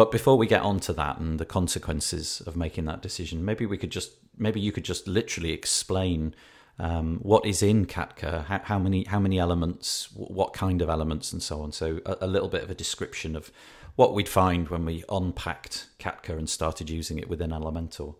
[0.00, 3.66] but before we get on to that and the consequences of making that decision, maybe
[3.66, 6.34] we could just maybe you could just literally explain
[6.78, 11.34] um, what is in Katka, how, how, many how many elements, what kind of elements,
[11.34, 11.72] and so on.
[11.72, 13.52] So a, a, little bit of a description of
[13.96, 18.14] what we'd find when we unpacked Katka and started using it within Elementor.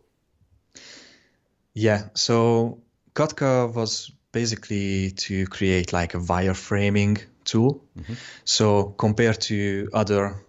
[1.72, 2.82] Yeah, so
[3.14, 7.82] Katka was basically to create like a wireframing tool.
[7.98, 8.12] Mm-hmm.
[8.44, 10.44] So compared to other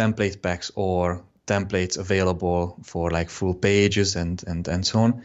[0.00, 5.22] template packs or templates available for like full pages and and and so on.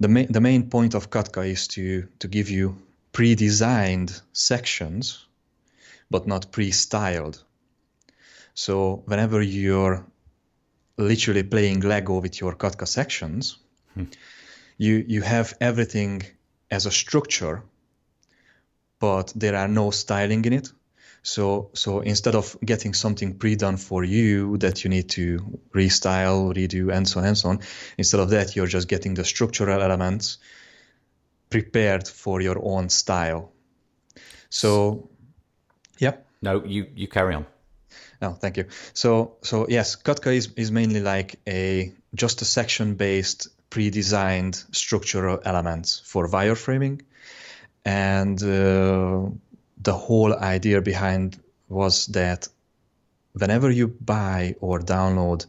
[0.00, 2.76] The main the main point of Katka is to to give you
[3.12, 5.26] pre-designed sections,
[6.10, 7.44] but not pre-styled.
[8.54, 10.04] So whenever you're
[10.96, 13.58] literally playing Lego with your Katka sections,
[13.94, 14.04] hmm.
[14.78, 16.22] you you have everything
[16.70, 17.62] as a structure,
[18.98, 20.72] but there are no styling in it.
[21.24, 26.92] So so instead of getting something pre-done for you that you need to restyle, redo,
[26.92, 27.60] and so on and so on,
[27.96, 30.36] instead of that you're just getting the structural elements
[31.48, 33.52] prepared for your own style.
[34.50, 35.08] So,
[35.98, 36.16] yeah.
[36.42, 37.46] No, you you carry on.
[38.20, 38.66] No, thank you.
[38.92, 45.40] So so yes, Katka is is mainly like a just a section based pre-designed structural
[45.42, 47.00] elements for wireframing
[47.84, 49.30] and uh,
[49.84, 52.48] the whole idea behind was that
[53.32, 55.46] whenever you buy or download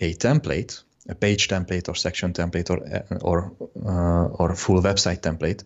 [0.00, 3.52] a template, a page template or section template or uh, or
[3.84, 5.64] uh, or a full website template,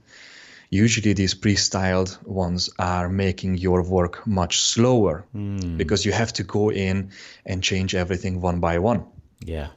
[0.71, 5.77] usually these pre-styled ones are making your work much slower mm.
[5.77, 7.11] because you have to go in
[7.47, 9.05] and change everything one by one.
[9.45, 9.69] Yeah.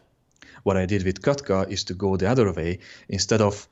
[0.64, 2.80] What I did with Katka is to go the other way.
[3.10, 3.68] Instead of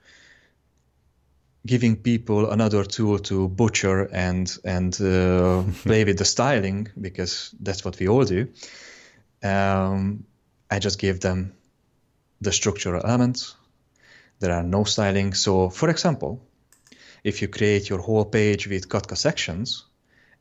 [1.65, 7.83] giving people another tool to butcher and and uh, play with the styling because that's
[7.83, 8.47] what we all do.
[9.43, 10.25] Um,
[10.71, 11.53] I just give them
[12.41, 13.55] the structural elements.
[14.39, 15.33] There are no styling.
[15.33, 16.41] So, for example,
[17.23, 19.85] if you create your whole page with Katka sections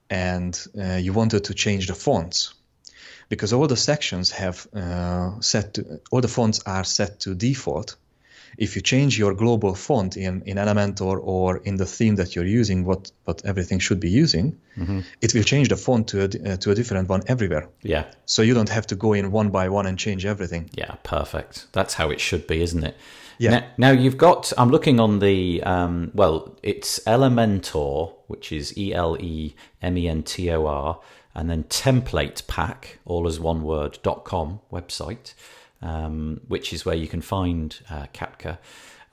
[0.08, 2.54] and uh, you wanted to change the fonts,
[3.28, 7.96] because all the sections have uh, set to, all the fonts are set to default
[8.58, 12.44] if you change your global font in, in Elementor or in the theme that you're
[12.44, 15.00] using, what, what everything should be using, mm-hmm.
[15.22, 17.68] it will change the font to a, uh, to a different one everywhere.
[17.82, 18.04] Yeah.
[18.26, 20.70] So you don't have to go in one by one and change everything.
[20.74, 21.68] Yeah, perfect.
[21.72, 22.96] That's how it should be, isn't it?
[23.38, 23.50] Yeah.
[23.50, 28.92] Now, now you've got, I'm looking on the, um, well, it's Elementor, which is E
[28.92, 31.00] L E M E N T O R,
[31.32, 35.34] and then template pack, all as one word, dot com website
[35.82, 38.06] um, which is where you can find uh.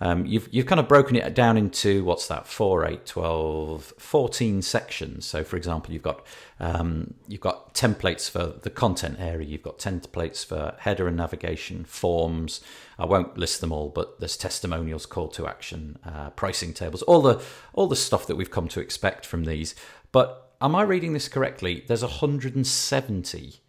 [0.01, 4.61] Um, you've, you've kind of broken it down into what's that 4 8 12 14
[4.61, 5.25] sections.
[5.25, 6.25] So for example you've got
[6.59, 11.85] um, you've got templates for the content area you've got templates for header and navigation
[11.85, 12.59] forms.
[12.99, 17.21] I won't list them all but there's testimonials call to action uh, pricing tables all
[17.21, 17.41] the
[17.73, 19.75] all the stuff that we've come to expect from these.
[20.11, 21.85] But am i reading this correctly?
[21.87, 23.61] There's 170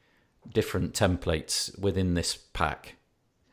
[0.53, 2.97] different templates within this pack?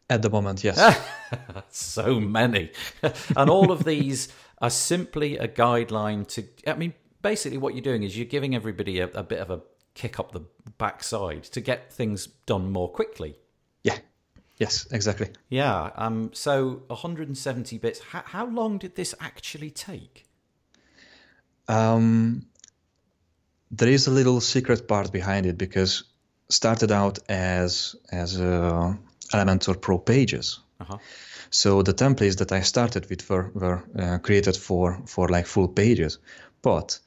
[0.09, 0.99] At the moment, yes.
[1.69, 2.71] so many.
[3.37, 4.29] and all of these
[4.59, 8.99] are simply a guideline to, I mean, basically what you're doing is you're giving everybody
[8.99, 9.61] a, a bit of a
[9.95, 10.41] kick up the
[10.77, 13.35] backside to get things done more quickly.
[13.83, 13.97] Yeah.
[14.57, 15.29] Yes, exactly.
[15.49, 15.89] Yeah.
[15.95, 16.31] Um.
[16.33, 17.99] So 170 bits.
[17.99, 20.25] How, how long did this actually take?
[21.67, 22.45] Um,
[23.71, 26.03] there is a little secret part behind it because
[26.49, 28.93] started out as as uh,
[29.33, 30.59] Elementor Pro pages.
[30.79, 30.97] Uh-huh.
[31.49, 35.67] So the templates that I started with were, were uh, created for for like full
[35.67, 36.19] pages,
[36.61, 36.99] but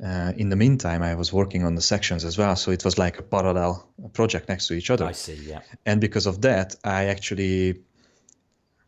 [0.00, 2.96] uh, in the meantime, I was working on the sections as well, so it was
[2.98, 5.04] like a parallel project next to each other.
[5.04, 5.60] I see, yeah.
[5.84, 7.80] And because of that, I actually,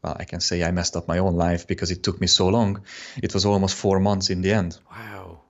[0.03, 2.49] well, I can say I messed up my own life because it took me so
[2.49, 2.83] long.
[3.23, 4.79] It was almost four months in the end.
[4.91, 5.41] Wow,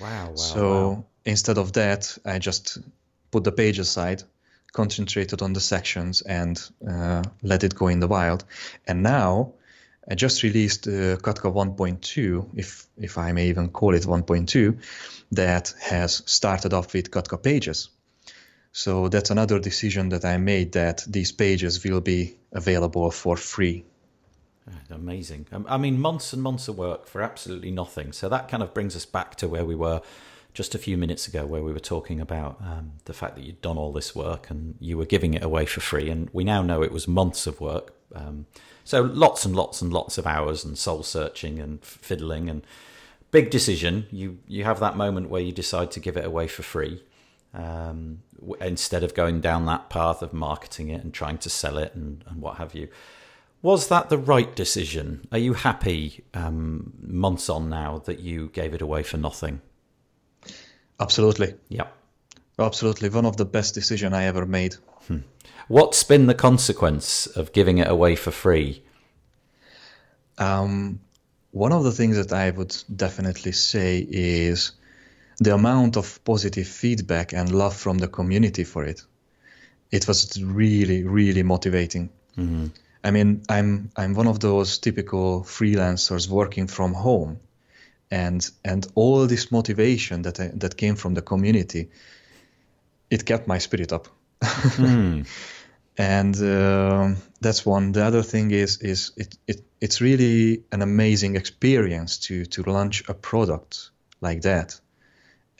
[0.00, 0.34] wow, wow.
[0.34, 1.04] So wow.
[1.26, 2.78] instead of that, I just
[3.30, 4.22] put the page aside,
[4.72, 8.44] concentrated on the sections, and uh, let it go in the wild.
[8.86, 9.54] And now
[10.08, 14.78] I just released uh, Katka 1.2, if if I may even call it 1.2,
[15.32, 17.90] that has started off with Katka pages.
[18.72, 23.84] So that's another decision that I made that these pages will be available for free.
[24.90, 25.46] Amazing.
[25.52, 28.12] Um, I mean, months and months of work for absolutely nothing.
[28.12, 30.02] So that kind of brings us back to where we were
[30.56, 33.60] just a few minutes ago where we were talking about um, the fact that you'd
[33.60, 36.08] done all this work and you were giving it away for free.
[36.08, 38.46] And we now know it was months of work Um,
[38.84, 42.62] so lots and lots and lots of hours and soul searching and fiddling and
[43.30, 44.06] big decision.
[44.10, 47.02] You you have that moment where you decide to give it away for free
[47.52, 48.22] um,
[48.60, 52.24] instead of going down that path of marketing it and trying to sell it and,
[52.28, 52.88] and what have you.
[53.62, 55.26] Was that the right decision?
[55.32, 59.60] Are you happy um, months on now that you gave it away for nothing?
[61.00, 61.54] Absolutely.
[61.68, 61.88] Yeah.
[62.58, 63.08] Absolutely.
[63.08, 64.76] One of the best decisions I ever made.
[65.06, 65.18] Hmm.
[65.68, 68.82] What's been the consequence of giving it away for free?
[70.38, 71.00] Um,
[71.50, 74.72] one of the things that I would definitely say is
[75.38, 79.02] the amount of positive feedback and love from the community for it.
[79.90, 82.10] It was really, really motivating.
[82.36, 82.66] Mm-hmm.
[83.04, 87.38] I mean, I'm I'm one of those typical freelancers working from home,
[88.10, 91.90] and and all this motivation that I, that came from the community,
[93.10, 94.08] it kept my spirit up.
[94.42, 95.26] mm.
[95.98, 97.92] and uh, that's one.
[97.92, 103.08] The other thing is is it, it it's really an amazing experience to to launch
[103.08, 103.90] a product
[104.20, 104.80] like that,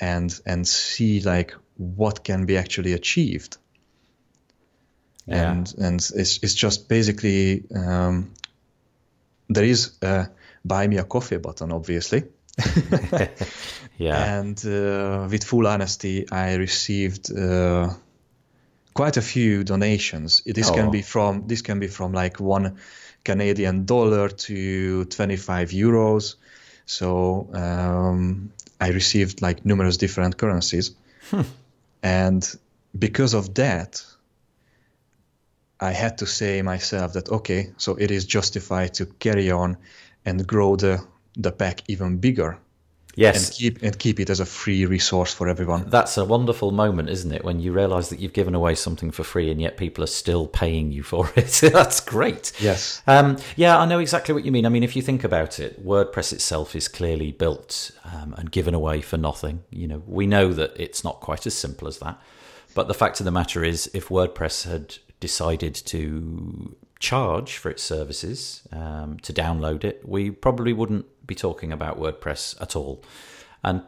[0.01, 3.59] and and see like what can be actually achieved.
[5.27, 5.51] Yeah.
[5.51, 8.33] And and it's it's just basically um,
[9.49, 10.29] there is a
[10.65, 12.25] buy me a coffee button, obviously.
[13.99, 14.39] yeah.
[14.39, 17.37] And uh, with full honesty, I received.
[17.37, 17.95] Uh,
[18.97, 20.43] quite a few donations.
[20.47, 20.75] This oh.
[20.75, 22.79] can be from this can be from like one
[23.25, 26.37] Canadian dollar to 25 euros.
[26.87, 30.93] So um, I received like numerous different currencies,
[31.31, 31.43] hmm.
[32.03, 32.59] and
[32.99, 34.03] because of that,
[35.81, 39.77] I had to say myself that okay, so it is justified to carry on
[40.25, 41.05] and grow the
[41.37, 42.59] the pack even bigger
[43.17, 45.89] Yes, and keep and keep it as a free resource for everyone.
[45.89, 47.43] That's a wonderful moment, isn't it?
[47.43, 50.47] When you realise that you've given away something for free, and yet people are still
[50.47, 51.49] paying you for it.
[51.73, 52.53] That's great.
[52.61, 53.03] Yes.
[53.07, 54.67] Um, yeah, I know exactly what you mean.
[54.67, 58.75] I mean, if you think about it, WordPress itself is clearly built um, and given
[58.75, 59.65] away for nothing.
[59.71, 62.21] You know, we know that it's not quite as simple as that.
[62.75, 67.83] But the fact of the matter is, if WordPress had decided to charge for its
[67.83, 73.03] services um, to download it, we probably wouldn't be talking about WordPress at all.
[73.63, 73.83] And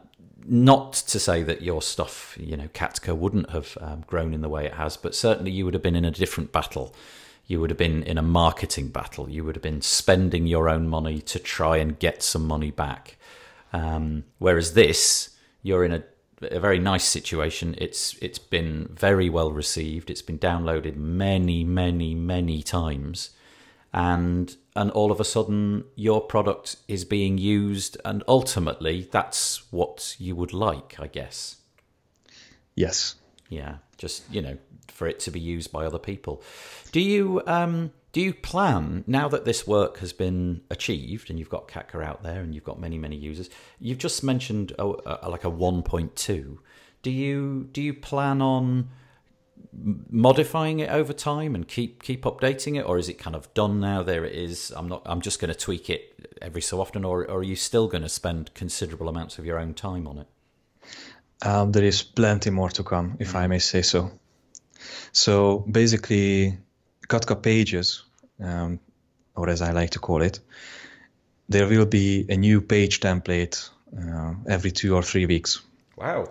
[0.46, 4.48] not to say that your stuff, you know, Katka wouldn't have um, grown in the
[4.48, 6.94] way it has, but certainly you would have been in a different battle.
[7.46, 9.28] You would have been in a marketing battle.
[9.28, 13.16] You would have been spending your own money to try and get some money back.
[13.72, 15.30] Um, whereas this,
[15.62, 16.02] you're in a,
[16.42, 17.74] a very nice situation.
[17.78, 20.10] It's it's been very well received.
[20.10, 23.30] It's been downloaded many, many, many times,
[23.92, 30.16] and and all of a sudden your product is being used and ultimately that's what
[30.18, 31.56] you would like i guess.
[32.74, 33.16] Yes.
[33.50, 34.56] Yeah just you know
[34.86, 36.42] for it to be used by other people.
[36.92, 41.50] Do you um do you plan now that this work has been achieved and you've
[41.50, 45.28] got Katka out there and you've got many many users you've just mentioned oh, uh,
[45.28, 46.58] like a 1.2
[47.02, 48.88] do you do you plan on
[49.72, 53.80] modifying it over time and keep keep updating it or is it kind of done
[53.80, 57.04] now there it is i'm not i'm just going to tweak it every so often
[57.04, 60.18] or, or are you still going to spend considerable amounts of your own time on
[60.18, 60.26] it?
[61.44, 64.10] Um, there is plenty more to come if i may say so.
[65.12, 66.58] So basically
[67.08, 68.04] katka pages
[68.42, 68.80] um,
[69.36, 70.40] or as i like to call it
[71.48, 75.62] there will be a new page template uh, every two or three weeks.
[75.96, 76.30] Wow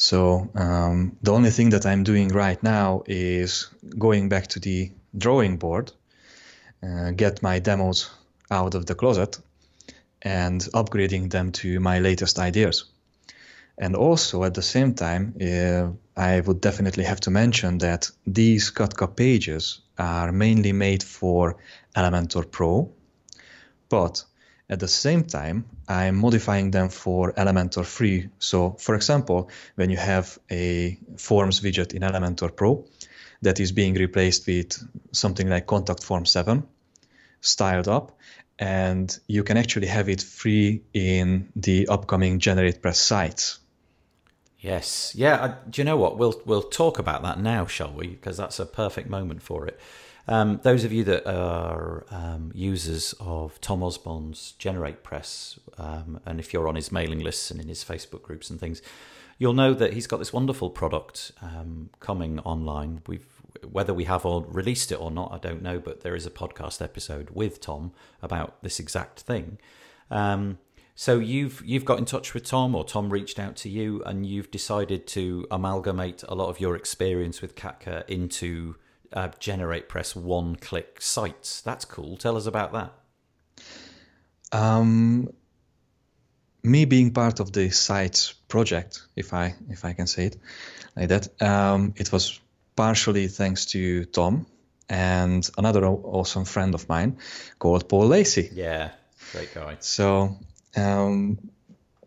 [0.00, 4.90] so um, the only thing that I'm doing right now is going back to the
[5.18, 5.92] drawing board,
[6.82, 8.10] uh, get my demos
[8.50, 9.38] out of the closet,
[10.22, 12.86] and upgrading them to my latest ideas.
[13.76, 18.70] And also at the same time, uh, I would definitely have to mention that these
[18.70, 21.58] Katka pages are mainly made for
[21.94, 22.90] Elementor Pro,
[23.90, 24.24] but
[24.70, 28.28] at the same time, I'm modifying them for Elementor free.
[28.38, 32.84] So for example, when you have a forms widget in Elementor Pro
[33.42, 34.78] that is being replaced with
[35.12, 36.62] something like contact form 7
[37.40, 38.16] styled up,
[38.60, 43.58] and you can actually have it free in the upcoming GeneratePress sites.
[44.60, 45.44] Yes, yeah.
[45.44, 46.18] I, do you know what?
[46.18, 48.08] We'll we'll talk about that now, shall we?
[48.08, 49.80] Because that's a perfect moment for it.
[50.30, 56.52] Um, those of you that are um, users of Tom Usborne's GeneratePress, um, and if
[56.52, 58.80] you're on his mailing lists and in his Facebook groups and things,
[59.38, 63.02] you'll know that he's got this wonderful product um, coming online.
[63.08, 63.26] We've
[63.68, 66.30] whether we have or released it or not, I don't know, but there is a
[66.30, 67.90] podcast episode with Tom
[68.22, 69.58] about this exact thing.
[70.12, 70.58] Um,
[70.94, 74.24] so you've you've got in touch with Tom, or Tom reached out to you, and
[74.24, 78.76] you've decided to amalgamate a lot of your experience with Katka into
[79.12, 81.60] uh, GeneratePress one-click sites.
[81.60, 82.16] That's cool.
[82.16, 82.92] Tell us about that.
[84.52, 85.32] Um,
[86.62, 90.36] me being part of the sites project, if I if I can say it
[90.96, 92.40] like that, um, it was
[92.76, 94.46] partially thanks to Tom
[94.88, 97.18] and another awesome friend of mine
[97.58, 98.50] called Paul Lacey.
[98.52, 98.90] Yeah,
[99.32, 99.76] great guy.
[99.80, 100.36] So
[100.76, 101.38] um,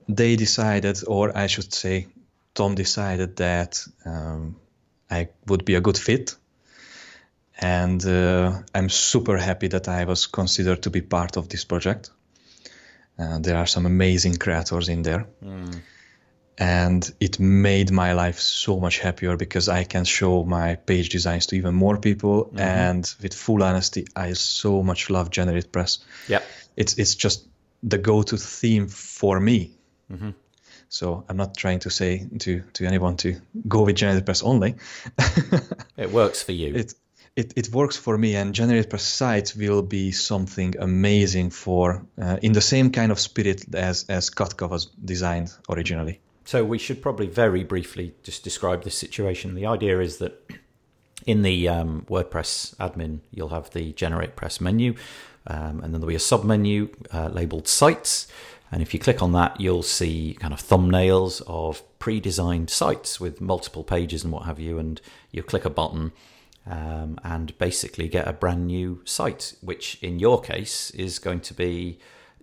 [0.07, 2.07] they decided, or I should say,
[2.53, 4.57] Tom decided that um,
[5.09, 6.35] I would be a good fit.
[7.59, 12.09] And uh, I'm super happy that I was considered to be part of this project.
[13.17, 15.27] Uh, there are some amazing creators in there.
[15.43, 15.81] Mm.
[16.57, 21.47] And it made my life so much happier because I can show my page designs
[21.47, 22.45] to even more people.
[22.45, 22.59] Mm-hmm.
[22.59, 25.99] And with full honesty, I so much love GeneratePress.
[26.27, 26.41] Yeah,
[26.77, 27.47] it's it's just
[27.81, 29.71] the go-to theme for me.
[30.11, 30.29] Mm-hmm.
[30.89, 34.75] So I'm not trying to say to to anyone to go with GeneratePress only.
[35.97, 36.75] it works for you.
[36.75, 36.93] It,
[37.35, 42.37] it, it works for me, and generate GeneratePress site will be something amazing for uh,
[42.41, 46.19] in the same kind of spirit as as Katka was designed originally.
[46.45, 49.55] So we should probably very briefly just describe this situation.
[49.55, 50.33] The idea is that
[51.25, 54.93] in the um, WordPress admin, you'll have the GeneratePress menu,
[55.47, 58.27] um, and then there'll be a sub menu uh, labeled Sites.
[58.71, 63.19] And if you click on that, you'll see kind of thumbnails of pre designed sites
[63.19, 64.79] with multiple pages and what have you.
[64.79, 64.99] And
[65.31, 66.11] you click a button
[66.65, 71.53] um, and basically get a brand new site, which in your case is going to
[71.53, 71.99] be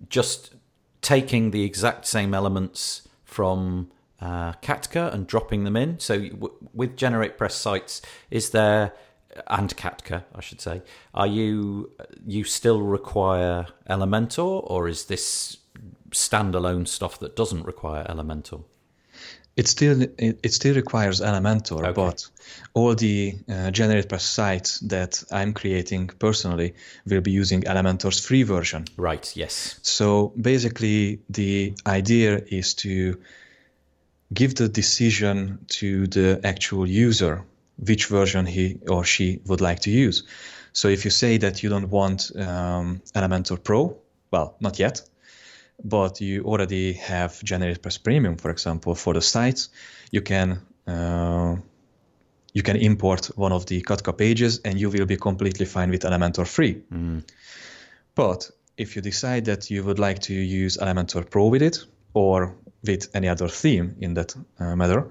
[0.09, 0.55] just
[1.01, 3.91] taking the exact same elements from
[4.21, 5.99] uh, Katka and dropping them in.
[5.99, 8.93] So w- with GeneratePress sites, is there
[9.47, 10.83] and Katka, I should say,
[11.15, 11.93] are you
[12.27, 15.59] you still require Elementor, or is this
[16.11, 18.65] standalone stuff that doesn't require Elementor?
[19.57, 21.93] It still it, it still requires Elementor, okay.
[21.93, 22.27] but
[22.73, 26.75] all the uh, GeneratePress sites that I'm creating personally
[27.07, 28.85] will be using Elementor's free version.
[28.97, 29.31] Right.
[29.37, 29.79] Yes.
[29.83, 33.21] So basically, the idea is to
[34.33, 37.45] give the decision to the actual user
[37.77, 40.23] which version he or she would like to use.
[40.73, 43.97] So if you say that you don't want um, Elementor Pro,
[44.31, 45.03] well, not yet,
[45.85, 49.69] but you already have GeneratePress Premium, for example, for the sites,
[50.11, 51.57] you can uh,
[52.53, 56.03] you can import one of the Katka pages and you will be completely fine with
[56.03, 56.83] Elementor free.
[56.93, 57.23] Mm.
[58.15, 61.79] But if you decide that you would like to use Elementor Pro with it
[62.13, 65.11] or with any other theme in that uh, matter,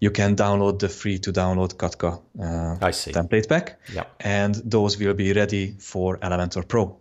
[0.00, 2.76] you can download the free to download Katka uh,
[3.12, 3.78] template pack.
[3.94, 4.14] Yep.
[4.20, 6.98] And those will be ready for Elementor Pro.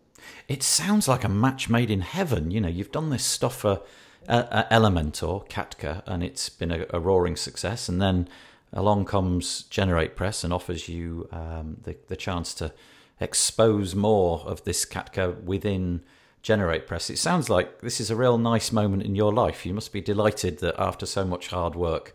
[0.48, 2.52] It sounds like a match made in heaven.
[2.52, 3.82] You know, you've done this stuff for
[4.28, 7.90] uh, uh, Elementor, Katka, and it's been a, a, roaring success.
[7.90, 8.30] And then
[8.72, 12.74] along comes GeneratePress and offers you um, the, the chance to
[13.20, 16.02] expose more of this Katka within
[16.44, 17.10] GeneratePress.
[17.10, 19.66] It sounds like this is a real nice moment in your life.
[19.66, 22.14] You must be delighted that after so much hard work,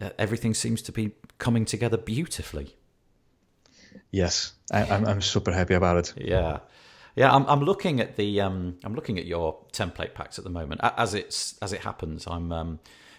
[0.00, 2.76] uh, everything seems to be coming together beautifully.
[4.10, 6.14] Yes, I, am I'm, I'm super happy about it.
[6.16, 6.60] Yeah.
[7.18, 10.50] Yeah, I'm, I'm looking at the um, I'm looking at your template packs at the
[10.50, 10.80] moment.
[10.84, 12.78] As it's as it happens, I'm um,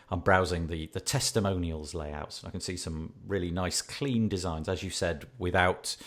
[0.10, 4.84] I'm browsing the the testimonials layouts, I can see some really nice, clean designs, as
[4.84, 5.98] you said, without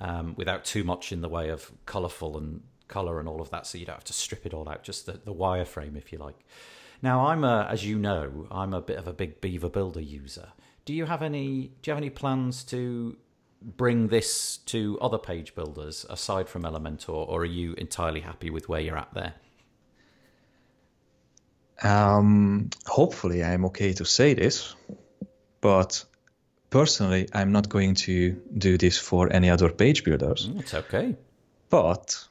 [0.00, 3.66] um, without too much in the way of colourful and colour and all of that.
[3.66, 6.18] So you don't have to strip it all out, just the, the wireframe, if you
[6.18, 6.38] like.
[7.02, 10.50] Now, I'm a, as you know, I'm a bit of a big Beaver Builder user.
[10.84, 11.72] Do you have any?
[11.82, 13.16] Do you have any plans to
[13.62, 18.68] bring this to other page builders aside from Elementor, or are you entirely happy with
[18.68, 19.34] where you're at there?
[21.82, 24.74] Um, hopefully, I'm okay to say this,
[25.60, 26.04] but
[26.68, 30.48] personally, I'm not going to do this for any other page builders.
[30.48, 31.16] Mm, it's okay.
[31.70, 32.28] But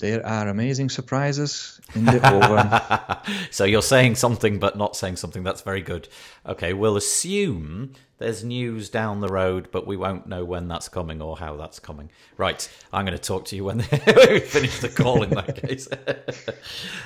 [0.00, 3.34] there are amazing surprises in the oven.
[3.50, 5.42] so you're saying something but not saying something.
[5.42, 6.08] That's very good.
[6.46, 11.22] Okay, we'll assume there's news down the road, but we won't know when that's coming
[11.22, 12.10] or how that's coming.
[12.36, 15.88] Right, I'm going to talk to you when we finish the call in that case.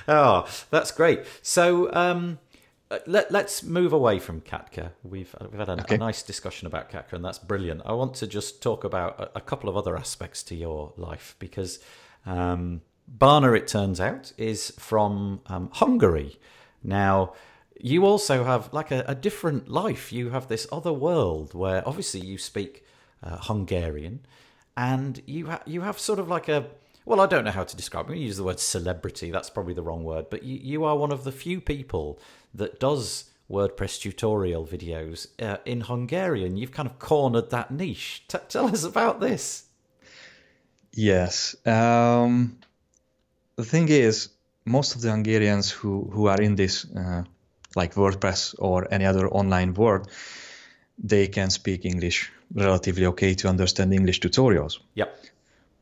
[0.09, 1.25] oh, that's great.
[1.43, 2.39] So um,
[3.07, 4.91] let, us move away from Katka.
[5.03, 5.95] We've, we've had a, okay.
[5.95, 7.83] a, nice discussion about Katka, and that's brilliant.
[7.85, 11.37] I want to just talk about a, a couple of other aspects to your life
[11.39, 11.79] because
[12.27, 12.83] um,
[13.19, 16.39] Barna, it turns out, is from um, Hungary.
[16.83, 17.35] Now,
[17.81, 20.13] you also have like a, a, different life.
[20.13, 22.85] You have this other world where obviously you speak
[23.23, 24.21] uh, Hungarian,
[24.77, 26.67] and you ha- you have sort of like a
[27.05, 28.09] well, I don't know how to describe.
[28.09, 29.31] It, we use the word celebrity.
[29.31, 32.19] That's probably the wrong word, but you, you are one of the few people
[32.55, 36.57] that does WordPress tutorial videos uh, in Hungarian.
[36.57, 38.25] You've kind of cornered that niche.
[38.29, 39.65] T- tell us about this.
[40.97, 41.57] Yes.
[41.67, 42.59] Um,
[43.57, 44.29] the thing is,
[44.65, 47.25] most of the Hungarians who, who are in this, uh,
[47.77, 50.11] like WordPress or any other online world,
[50.99, 54.79] they can speak English relatively okay to understand English tutorials.
[54.95, 55.25] Yep.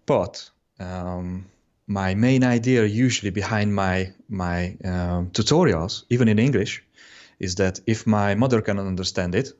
[0.06, 0.50] But
[0.80, 1.46] um,
[1.86, 6.82] my main idea, usually behind my my um, tutorials, even in English,
[7.38, 9.52] is that if my mother can understand it,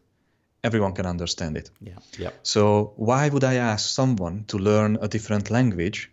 [0.63, 1.71] everyone can understand it.
[1.81, 1.99] Yeah.
[2.19, 2.35] Yep.
[2.43, 6.11] So why would I ask someone to learn a different language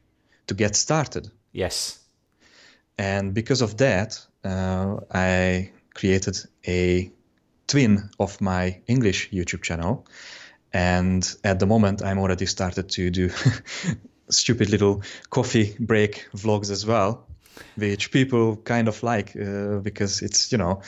[0.48, 1.32] to get started?
[1.52, 2.00] Yes.
[2.98, 6.38] And because of that, uh, I created
[6.68, 7.12] a
[7.68, 10.06] twin of my English YouTube channel.
[10.74, 13.30] And at the moment, I'm already started to do
[14.30, 17.28] stupid little coffee break vlogs as well,
[17.76, 20.82] which people kind of like uh, because it's, you know,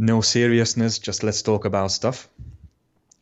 [0.00, 2.28] no seriousness, just let's talk about stuff,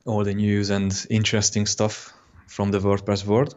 [0.07, 2.15] all the news and interesting stuff
[2.47, 3.57] from the WordPress world.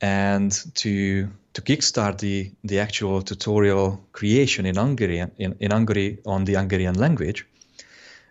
[0.00, 6.44] And to to kickstart the, the actual tutorial creation in Hungarian in, in Hungary on
[6.44, 7.46] the Hungarian language,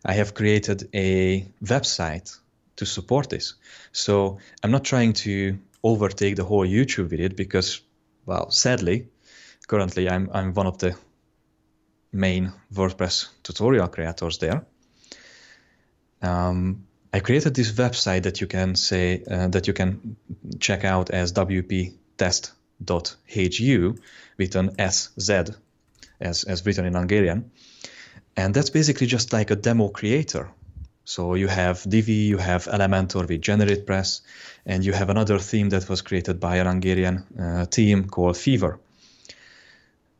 [0.06, 2.38] I have created a website
[2.76, 3.56] to support this.
[3.92, 7.82] So I'm not trying to overtake the whole YouTube video because,
[8.26, 9.08] well, sadly,
[9.68, 10.96] currently I'm I'm one of the
[12.14, 14.66] main WordPress tutorial creators there.
[16.22, 20.16] Um, I created this website that you can say uh, that you can
[20.59, 21.95] check out as wpteszt.hu
[24.38, 25.30] with an SZ
[26.20, 27.51] as, as written in Hungarian.
[28.36, 30.49] And that's basically just like a demo creator.
[31.05, 34.22] So you have Divi, you have Elementor with GeneratePress,
[34.66, 38.80] and you have another theme that was created by a Hungarian uh, team called Fever.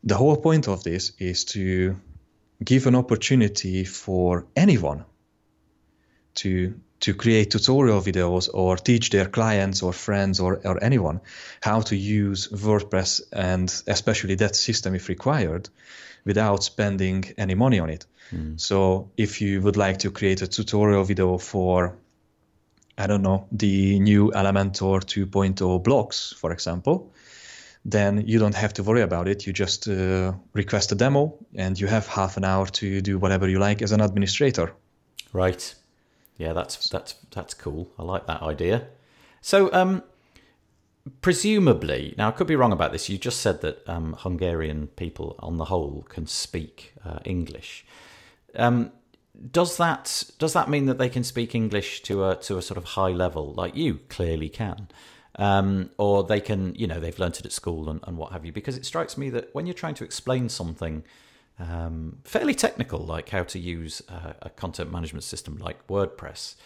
[0.06, 1.96] The whole point of this is to
[2.62, 5.04] give an opportunity for anyone
[6.34, 11.20] to to create tutorial videos or teach their clients or friends or, or anyone
[11.60, 15.68] how to use WordPress and especially that system if required
[16.24, 18.06] without spending any money on it.
[18.32, 18.58] Mm.
[18.58, 21.96] So if you would like to create a tutorial video for
[22.96, 27.12] I don't know, the new Elementor 2.0 blocks, for example,
[27.84, 29.46] then you don't have to worry about it.
[29.46, 33.48] You just uh, request a demo and you have half an hour to do whatever
[33.48, 34.72] you like as an administrator.
[35.32, 35.74] Right.
[36.38, 37.90] Yeah, that's that's that's cool.
[37.98, 38.88] I like that idea.
[39.40, 40.02] So, um,
[41.20, 43.08] presumably, now I could be wrong about this.
[43.08, 47.84] You just said that um, Hungarian people, on the whole, can speak uh, English.
[48.56, 48.90] Um,
[49.50, 52.78] does that does that mean that they can speak English to a to a sort
[52.78, 54.88] of high level, like you clearly can?
[55.36, 58.44] Um, or they can, you know, they've learnt it at school and, and what have
[58.44, 58.52] you.
[58.52, 61.02] Because it strikes me that when you're trying to explain something
[61.58, 66.56] um, fairly technical, like how to use a, a, content management system like WordPress,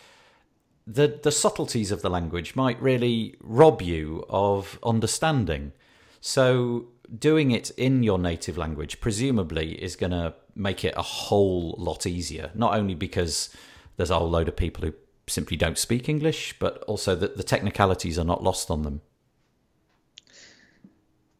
[0.86, 5.72] the the subtleties of the language might really rob you of understanding.
[6.20, 11.74] So doing it in your native language presumably is going to make it a whole
[11.78, 12.50] lot easier.
[12.54, 13.50] Not only because
[13.96, 14.94] there's a whole load of people who
[15.28, 19.00] simply don't speak English, but also that the technicalities are not lost on them.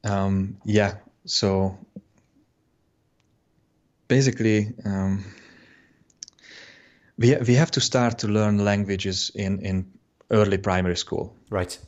[0.05, 0.95] Um, yeah.
[1.25, 1.79] So
[4.07, 5.25] basically, um,
[7.19, 9.93] we we have to start to learn languages in in
[10.31, 11.35] early primary school.
[11.51, 11.79] Right.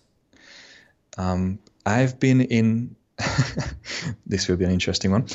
[1.18, 2.96] Um, I've been in.
[4.26, 5.26] this will be an interesting one.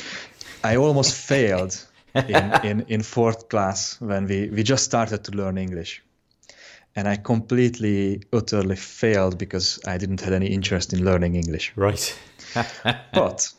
[0.64, 5.58] I almost failed in, in, in fourth class when we, we just started to learn
[5.58, 6.02] English.
[6.96, 11.72] And I completely, utterly failed because I didn't have any interest in learning English.
[11.76, 12.18] Right.
[13.12, 13.52] but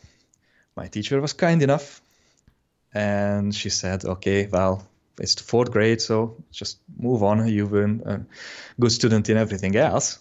[0.76, 2.02] my teacher was kind enough
[2.92, 4.86] and she said, okay, well,
[5.20, 7.46] it's the fourth grade, so just move on.
[7.48, 8.20] You've been a
[8.80, 10.18] good student in everything else.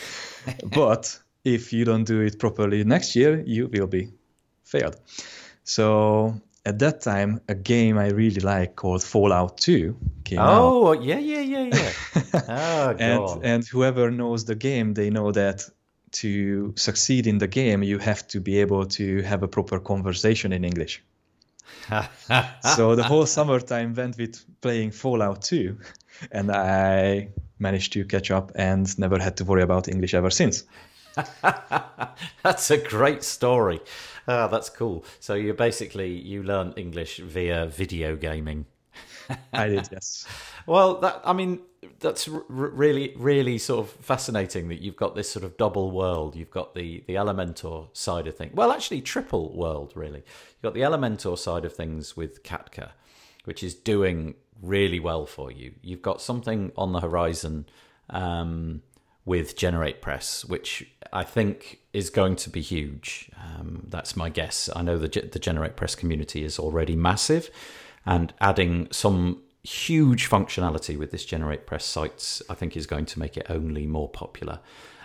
[0.64, 4.10] but if you don't do it properly next year, you will be
[4.64, 4.96] failed.
[5.64, 11.02] So at that time, a game I really like called Fallout 2 came oh, out.
[11.02, 11.92] yeah, yeah, yeah, yeah.
[12.48, 15.62] oh, and, and whoever knows the game, they know that
[16.10, 20.52] to succeed in the game, you have to be able to have a proper conversation
[20.52, 21.02] in English.
[22.76, 25.74] so the whole summertime went with playing Fallout 2,
[26.30, 30.64] and I managed to catch up and never had to worry about English ever since.
[32.42, 33.80] that's a great story.
[34.28, 35.04] Oh, that's cool.
[35.20, 38.66] So you basically you learn English via video gaming.
[39.52, 40.26] I did, yes.
[40.66, 41.60] Well, that I mean,
[42.00, 46.36] that's r- really, really sort of fascinating that you've got this sort of double world.
[46.36, 48.54] You've got the the Elementor side of things.
[48.54, 50.18] Well, actually, triple world, really.
[50.18, 52.90] You've got the Elementor side of things with Katka,
[53.44, 55.72] which is doing really well for you.
[55.82, 57.66] You've got something on the horizon
[58.10, 58.82] um,
[59.24, 63.30] with GeneratePress, which I think is going to be huge.
[63.44, 64.70] Um, that's my guess.
[64.74, 67.50] I know the the GeneratePress community is already massive,
[68.06, 73.36] and adding some huge functionality with this GeneratePress sites, I think, is going to make
[73.36, 74.60] it only more popular.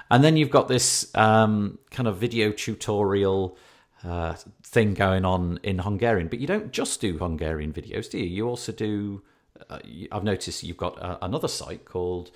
[0.10, 3.58] And then you've got this um, kind of video tutorial
[4.04, 8.26] uh, thing going on in Hungarian, but you don't just do Hungarian videos, do you?
[8.26, 9.24] You also do.
[9.70, 9.80] Uh,
[10.12, 12.32] I've noticed you've got uh, another site called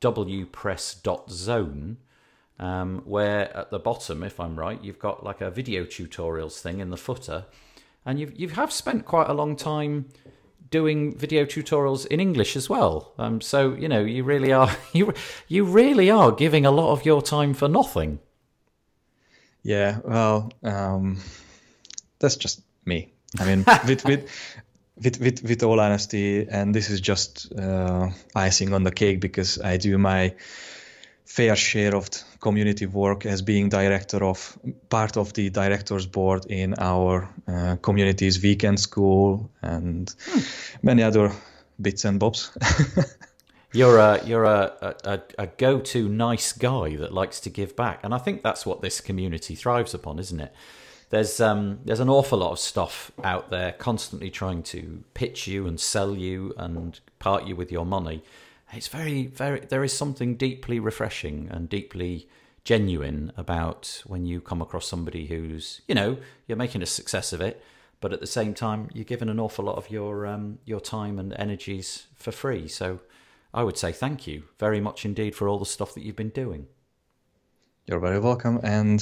[0.00, 1.96] wpress.zone,
[2.58, 6.80] um, where at the bottom, if I'm right, you've got like a video tutorials thing
[6.80, 7.44] in the footer,
[8.04, 10.06] and you've you have spent quite a long time
[10.70, 13.12] doing video tutorials in English as well.
[13.18, 15.12] Um, so you know you really are you
[15.46, 18.18] you really are giving a lot of your time for nothing.
[19.62, 21.20] Yeah, well, um,
[22.18, 23.12] that's just me.
[23.38, 24.30] I mean, with with
[24.96, 29.60] with with with all honesty, and this is just uh, icing on the cake because
[29.60, 30.34] I do my
[31.28, 32.08] fair share of
[32.40, 34.58] community work as being director of
[34.88, 40.40] part of the directors board in our uh, community's weekend school and hmm.
[40.82, 41.30] many other
[41.80, 42.50] bits and bobs.
[43.74, 48.14] you're a you're a, a, a go-to nice guy that likes to give back, and
[48.14, 50.52] I think that's what this community thrives upon, isn't it?
[51.10, 55.66] There's um there's an awful lot of stuff out there constantly trying to pitch you
[55.66, 58.22] and sell you and part you with your money
[58.72, 59.60] it's very, very.
[59.60, 62.28] There is something deeply refreshing and deeply
[62.64, 67.40] genuine about when you come across somebody who's, you know, you're making a success of
[67.40, 67.62] it,
[68.00, 71.18] but at the same time, you're giving an awful lot of your um, your time
[71.18, 72.68] and energies for free.
[72.68, 73.00] So,
[73.54, 76.28] I would say thank you very much indeed for all the stuff that you've been
[76.28, 76.66] doing.
[77.86, 79.00] You're very welcome, and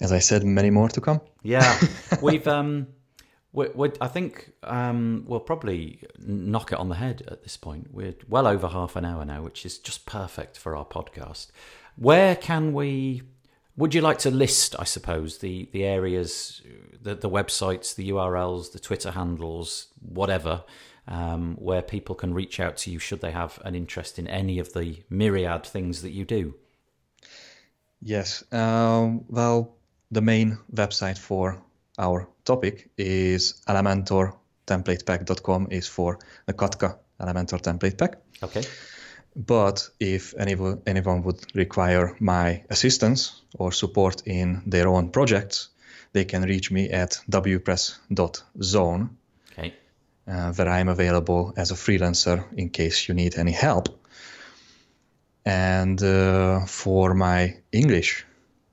[0.00, 1.20] as I said, many more to come.
[1.42, 1.78] Yeah,
[2.22, 2.86] we've um,
[3.56, 7.88] we're, we're, I think um, we'll probably knock it on the head at this point.
[7.90, 11.48] We're well over half an hour now, which is just perfect for our podcast.
[11.96, 13.22] Where can we?
[13.78, 16.60] Would you like to list, I suppose, the the areas,
[17.00, 20.62] the the websites, the URLs, the Twitter handles, whatever,
[21.08, 24.58] um, where people can reach out to you should they have an interest in any
[24.58, 26.54] of the myriad things that you do?
[28.02, 28.44] Yes.
[28.52, 29.76] Um, well,
[30.10, 31.62] the main website for
[31.98, 38.18] our topic is elementortemplatepack.com is for the Katka Elementor template pack.
[38.42, 38.62] Okay.
[39.34, 45.68] But if anyone, anyone would require my assistance or support in their own projects,
[46.12, 49.10] they can reach me at wpress.zone,
[49.52, 49.74] okay.
[50.26, 53.88] uh, where I'm available as a freelancer in case you need any help.
[55.44, 58.24] And uh, for my English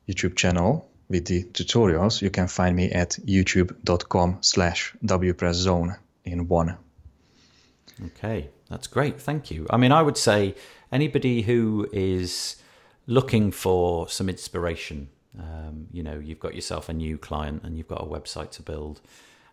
[0.07, 5.95] YouTube channel, with the tutorials, you can find me at youtube.com slash wpresszone
[6.25, 6.75] in one.
[8.07, 9.21] Okay, that's great.
[9.21, 9.67] Thank you.
[9.69, 10.55] I mean, I would say
[10.91, 12.55] anybody who is
[13.05, 17.87] looking for some inspiration, um, you know, you've got yourself a new client and you've
[17.87, 18.99] got a website to build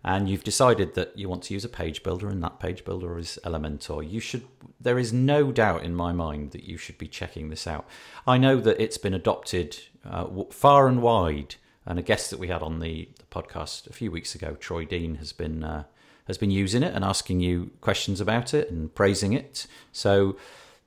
[0.03, 3.19] and you've decided that you want to use a page builder and that page builder
[3.19, 4.45] is Elementor, you should
[4.81, 7.87] there is no doubt in my mind that you should be checking this out.
[8.27, 12.49] I know that it's been adopted uh, far and wide, and a guest that we
[12.49, 15.85] had on the, the podcast a few weeks ago, Troy Dean, has been uh,
[16.27, 19.67] has been using it and asking you questions about it and praising it.
[19.93, 20.37] So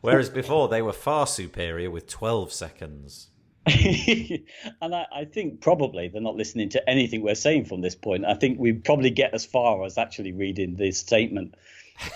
[0.00, 3.28] whereas before they were far superior with 12 seconds.
[3.66, 8.24] and I, I, think probably they're not listening to anything we're saying from this point.
[8.24, 11.54] I think we probably get as far as actually reading this statement,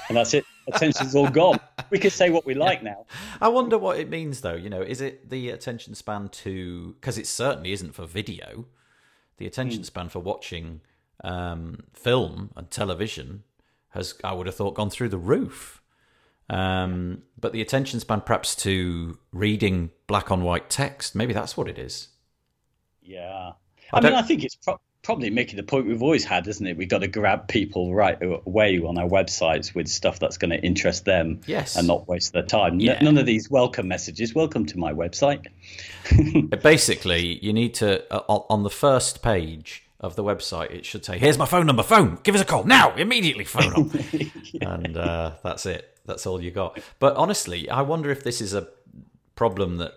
[0.09, 0.45] and that's it.
[0.67, 1.61] attention's all gone.
[1.91, 3.07] We can say what we like now.
[3.41, 4.55] I wonder what it means, though.
[4.57, 6.97] You know, is it the attention span to?
[7.01, 8.67] Because it certainly isn't for video.
[9.37, 9.85] The attention Hmm.
[9.85, 10.81] span for watching
[11.23, 13.45] um, film and television
[13.91, 15.81] has, I would have thought, gone through the roof.
[16.49, 21.69] Um, but the attention span, perhaps to reading black on white text, maybe that's what
[21.69, 22.09] it is.
[23.03, 23.53] Yeah.
[23.93, 26.67] I I, mean, I think it's pro- probably making the point we've always had, isn't
[26.67, 26.77] it?
[26.77, 30.61] We've got to grab people right away on our websites with stuff that's going to
[30.61, 31.77] interest them Yes.
[31.77, 32.81] and not waste their time.
[32.81, 33.01] Yeah.
[33.03, 34.35] None of these welcome messages.
[34.35, 35.47] Welcome to my website.
[36.63, 41.19] Basically, you need to uh, on the first page of the website, it should say,
[41.19, 41.83] "Here's my phone number.
[41.83, 42.19] Phone.
[42.23, 42.95] Give us a call now.
[42.97, 44.03] Immediately phone up."
[44.61, 45.96] And uh, that's it.
[46.07, 46.79] That's all you got.
[46.99, 48.69] But honestly, I wonder if this is a
[49.35, 49.93] problem that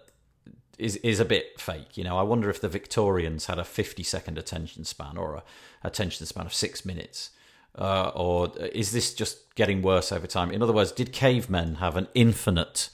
[0.78, 1.98] is is a bit fake.
[1.98, 5.44] You know, I wonder if the Victorians had a 50 second attention span or a
[5.84, 7.32] attention span of six minutes.
[7.76, 10.52] Uh, or is this just getting worse over time?
[10.52, 12.90] In other words, did cavemen have an infinite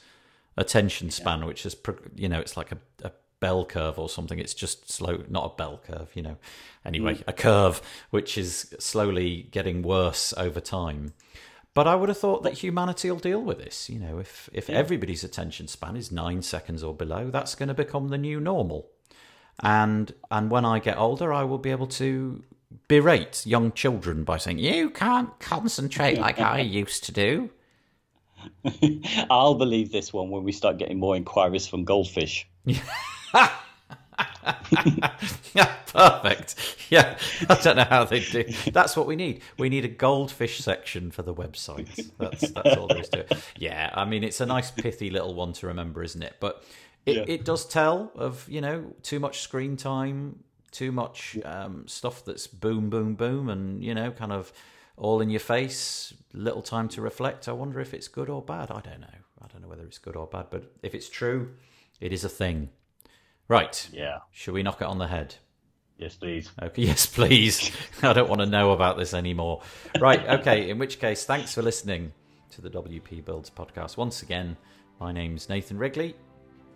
[0.57, 1.75] attention span, which is,
[2.15, 4.37] you know, it's like a, a bell curve or something.
[4.37, 6.37] It's just slow, not a bell curve, you know.
[6.85, 11.13] Anyway, a curve which is slowly getting worse over time.
[11.75, 13.89] But I would have thought that humanity will deal with this.
[13.89, 17.75] You know, if if everybody's attention span is nine seconds or below, that's going to
[17.75, 18.87] become the new normal.
[19.61, 22.43] And and when I get older, I will be able to
[22.87, 27.49] berate young children by saying, "You can't concentrate like I used to do."
[29.29, 32.47] I'll believe this one when we start getting more inquiries from goldfish.
[35.53, 36.55] Yeah, perfect.
[36.89, 37.17] Yeah,
[37.49, 38.43] I don't know how they do.
[38.73, 39.41] That's what we need.
[39.57, 42.09] We need a goldfish section for the website.
[42.17, 43.33] That's that's all there is to it.
[43.57, 46.35] Yeah, I mean it's a nice pithy little one to remember, isn't it?
[46.39, 46.63] But
[47.05, 47.23] it, Yeah.
[47.27, 52.47] it does tell of you know too much screen time, too much um, stuff that's
[52.47, 54.51] boom, boom, boom, and you know kind of
[54.97, 56.13] all in your face.
[56.33, 57.47] Little time to reflect.
[57.47, 58.69] I wonder if it's good or bad.
[58.71, 59.17] I don't know.
[59.41, 61.53] I don't know whether it's good or bad, but if it's true,
[62.01, 62.69] it is a thing.
[63.47, 63.87] Right.
[63.91, 64.19] Yeah.
[64.31, 65.35] Should we knock it on the head?
[65.97, 66.51] Yes, please.
[66.61, 67.71] Okay, yes, please.
[68.01, 69.61] I don't want to know about this anymore.
[69.99, 72.11] Right, okay, in which case, thanks for listening
[72.51, 73.97] to the WP Builds podcast.
[73.97, 74.57] Once again,
[74.99, 76.15] my name's Nathan Wrigley.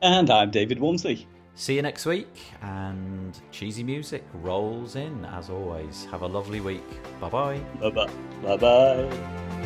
[0.02, 1.28] And I'm David Walmsley.
[1.56, 6.06] See you next week, and cheesy music rolls in as always.
[6.06, 6.88] Have a lovely week.
[7.20, 7.60] Bye bye.
[7.82, 8.10] Bye bye.
[8.42, 9.59] Bye bye.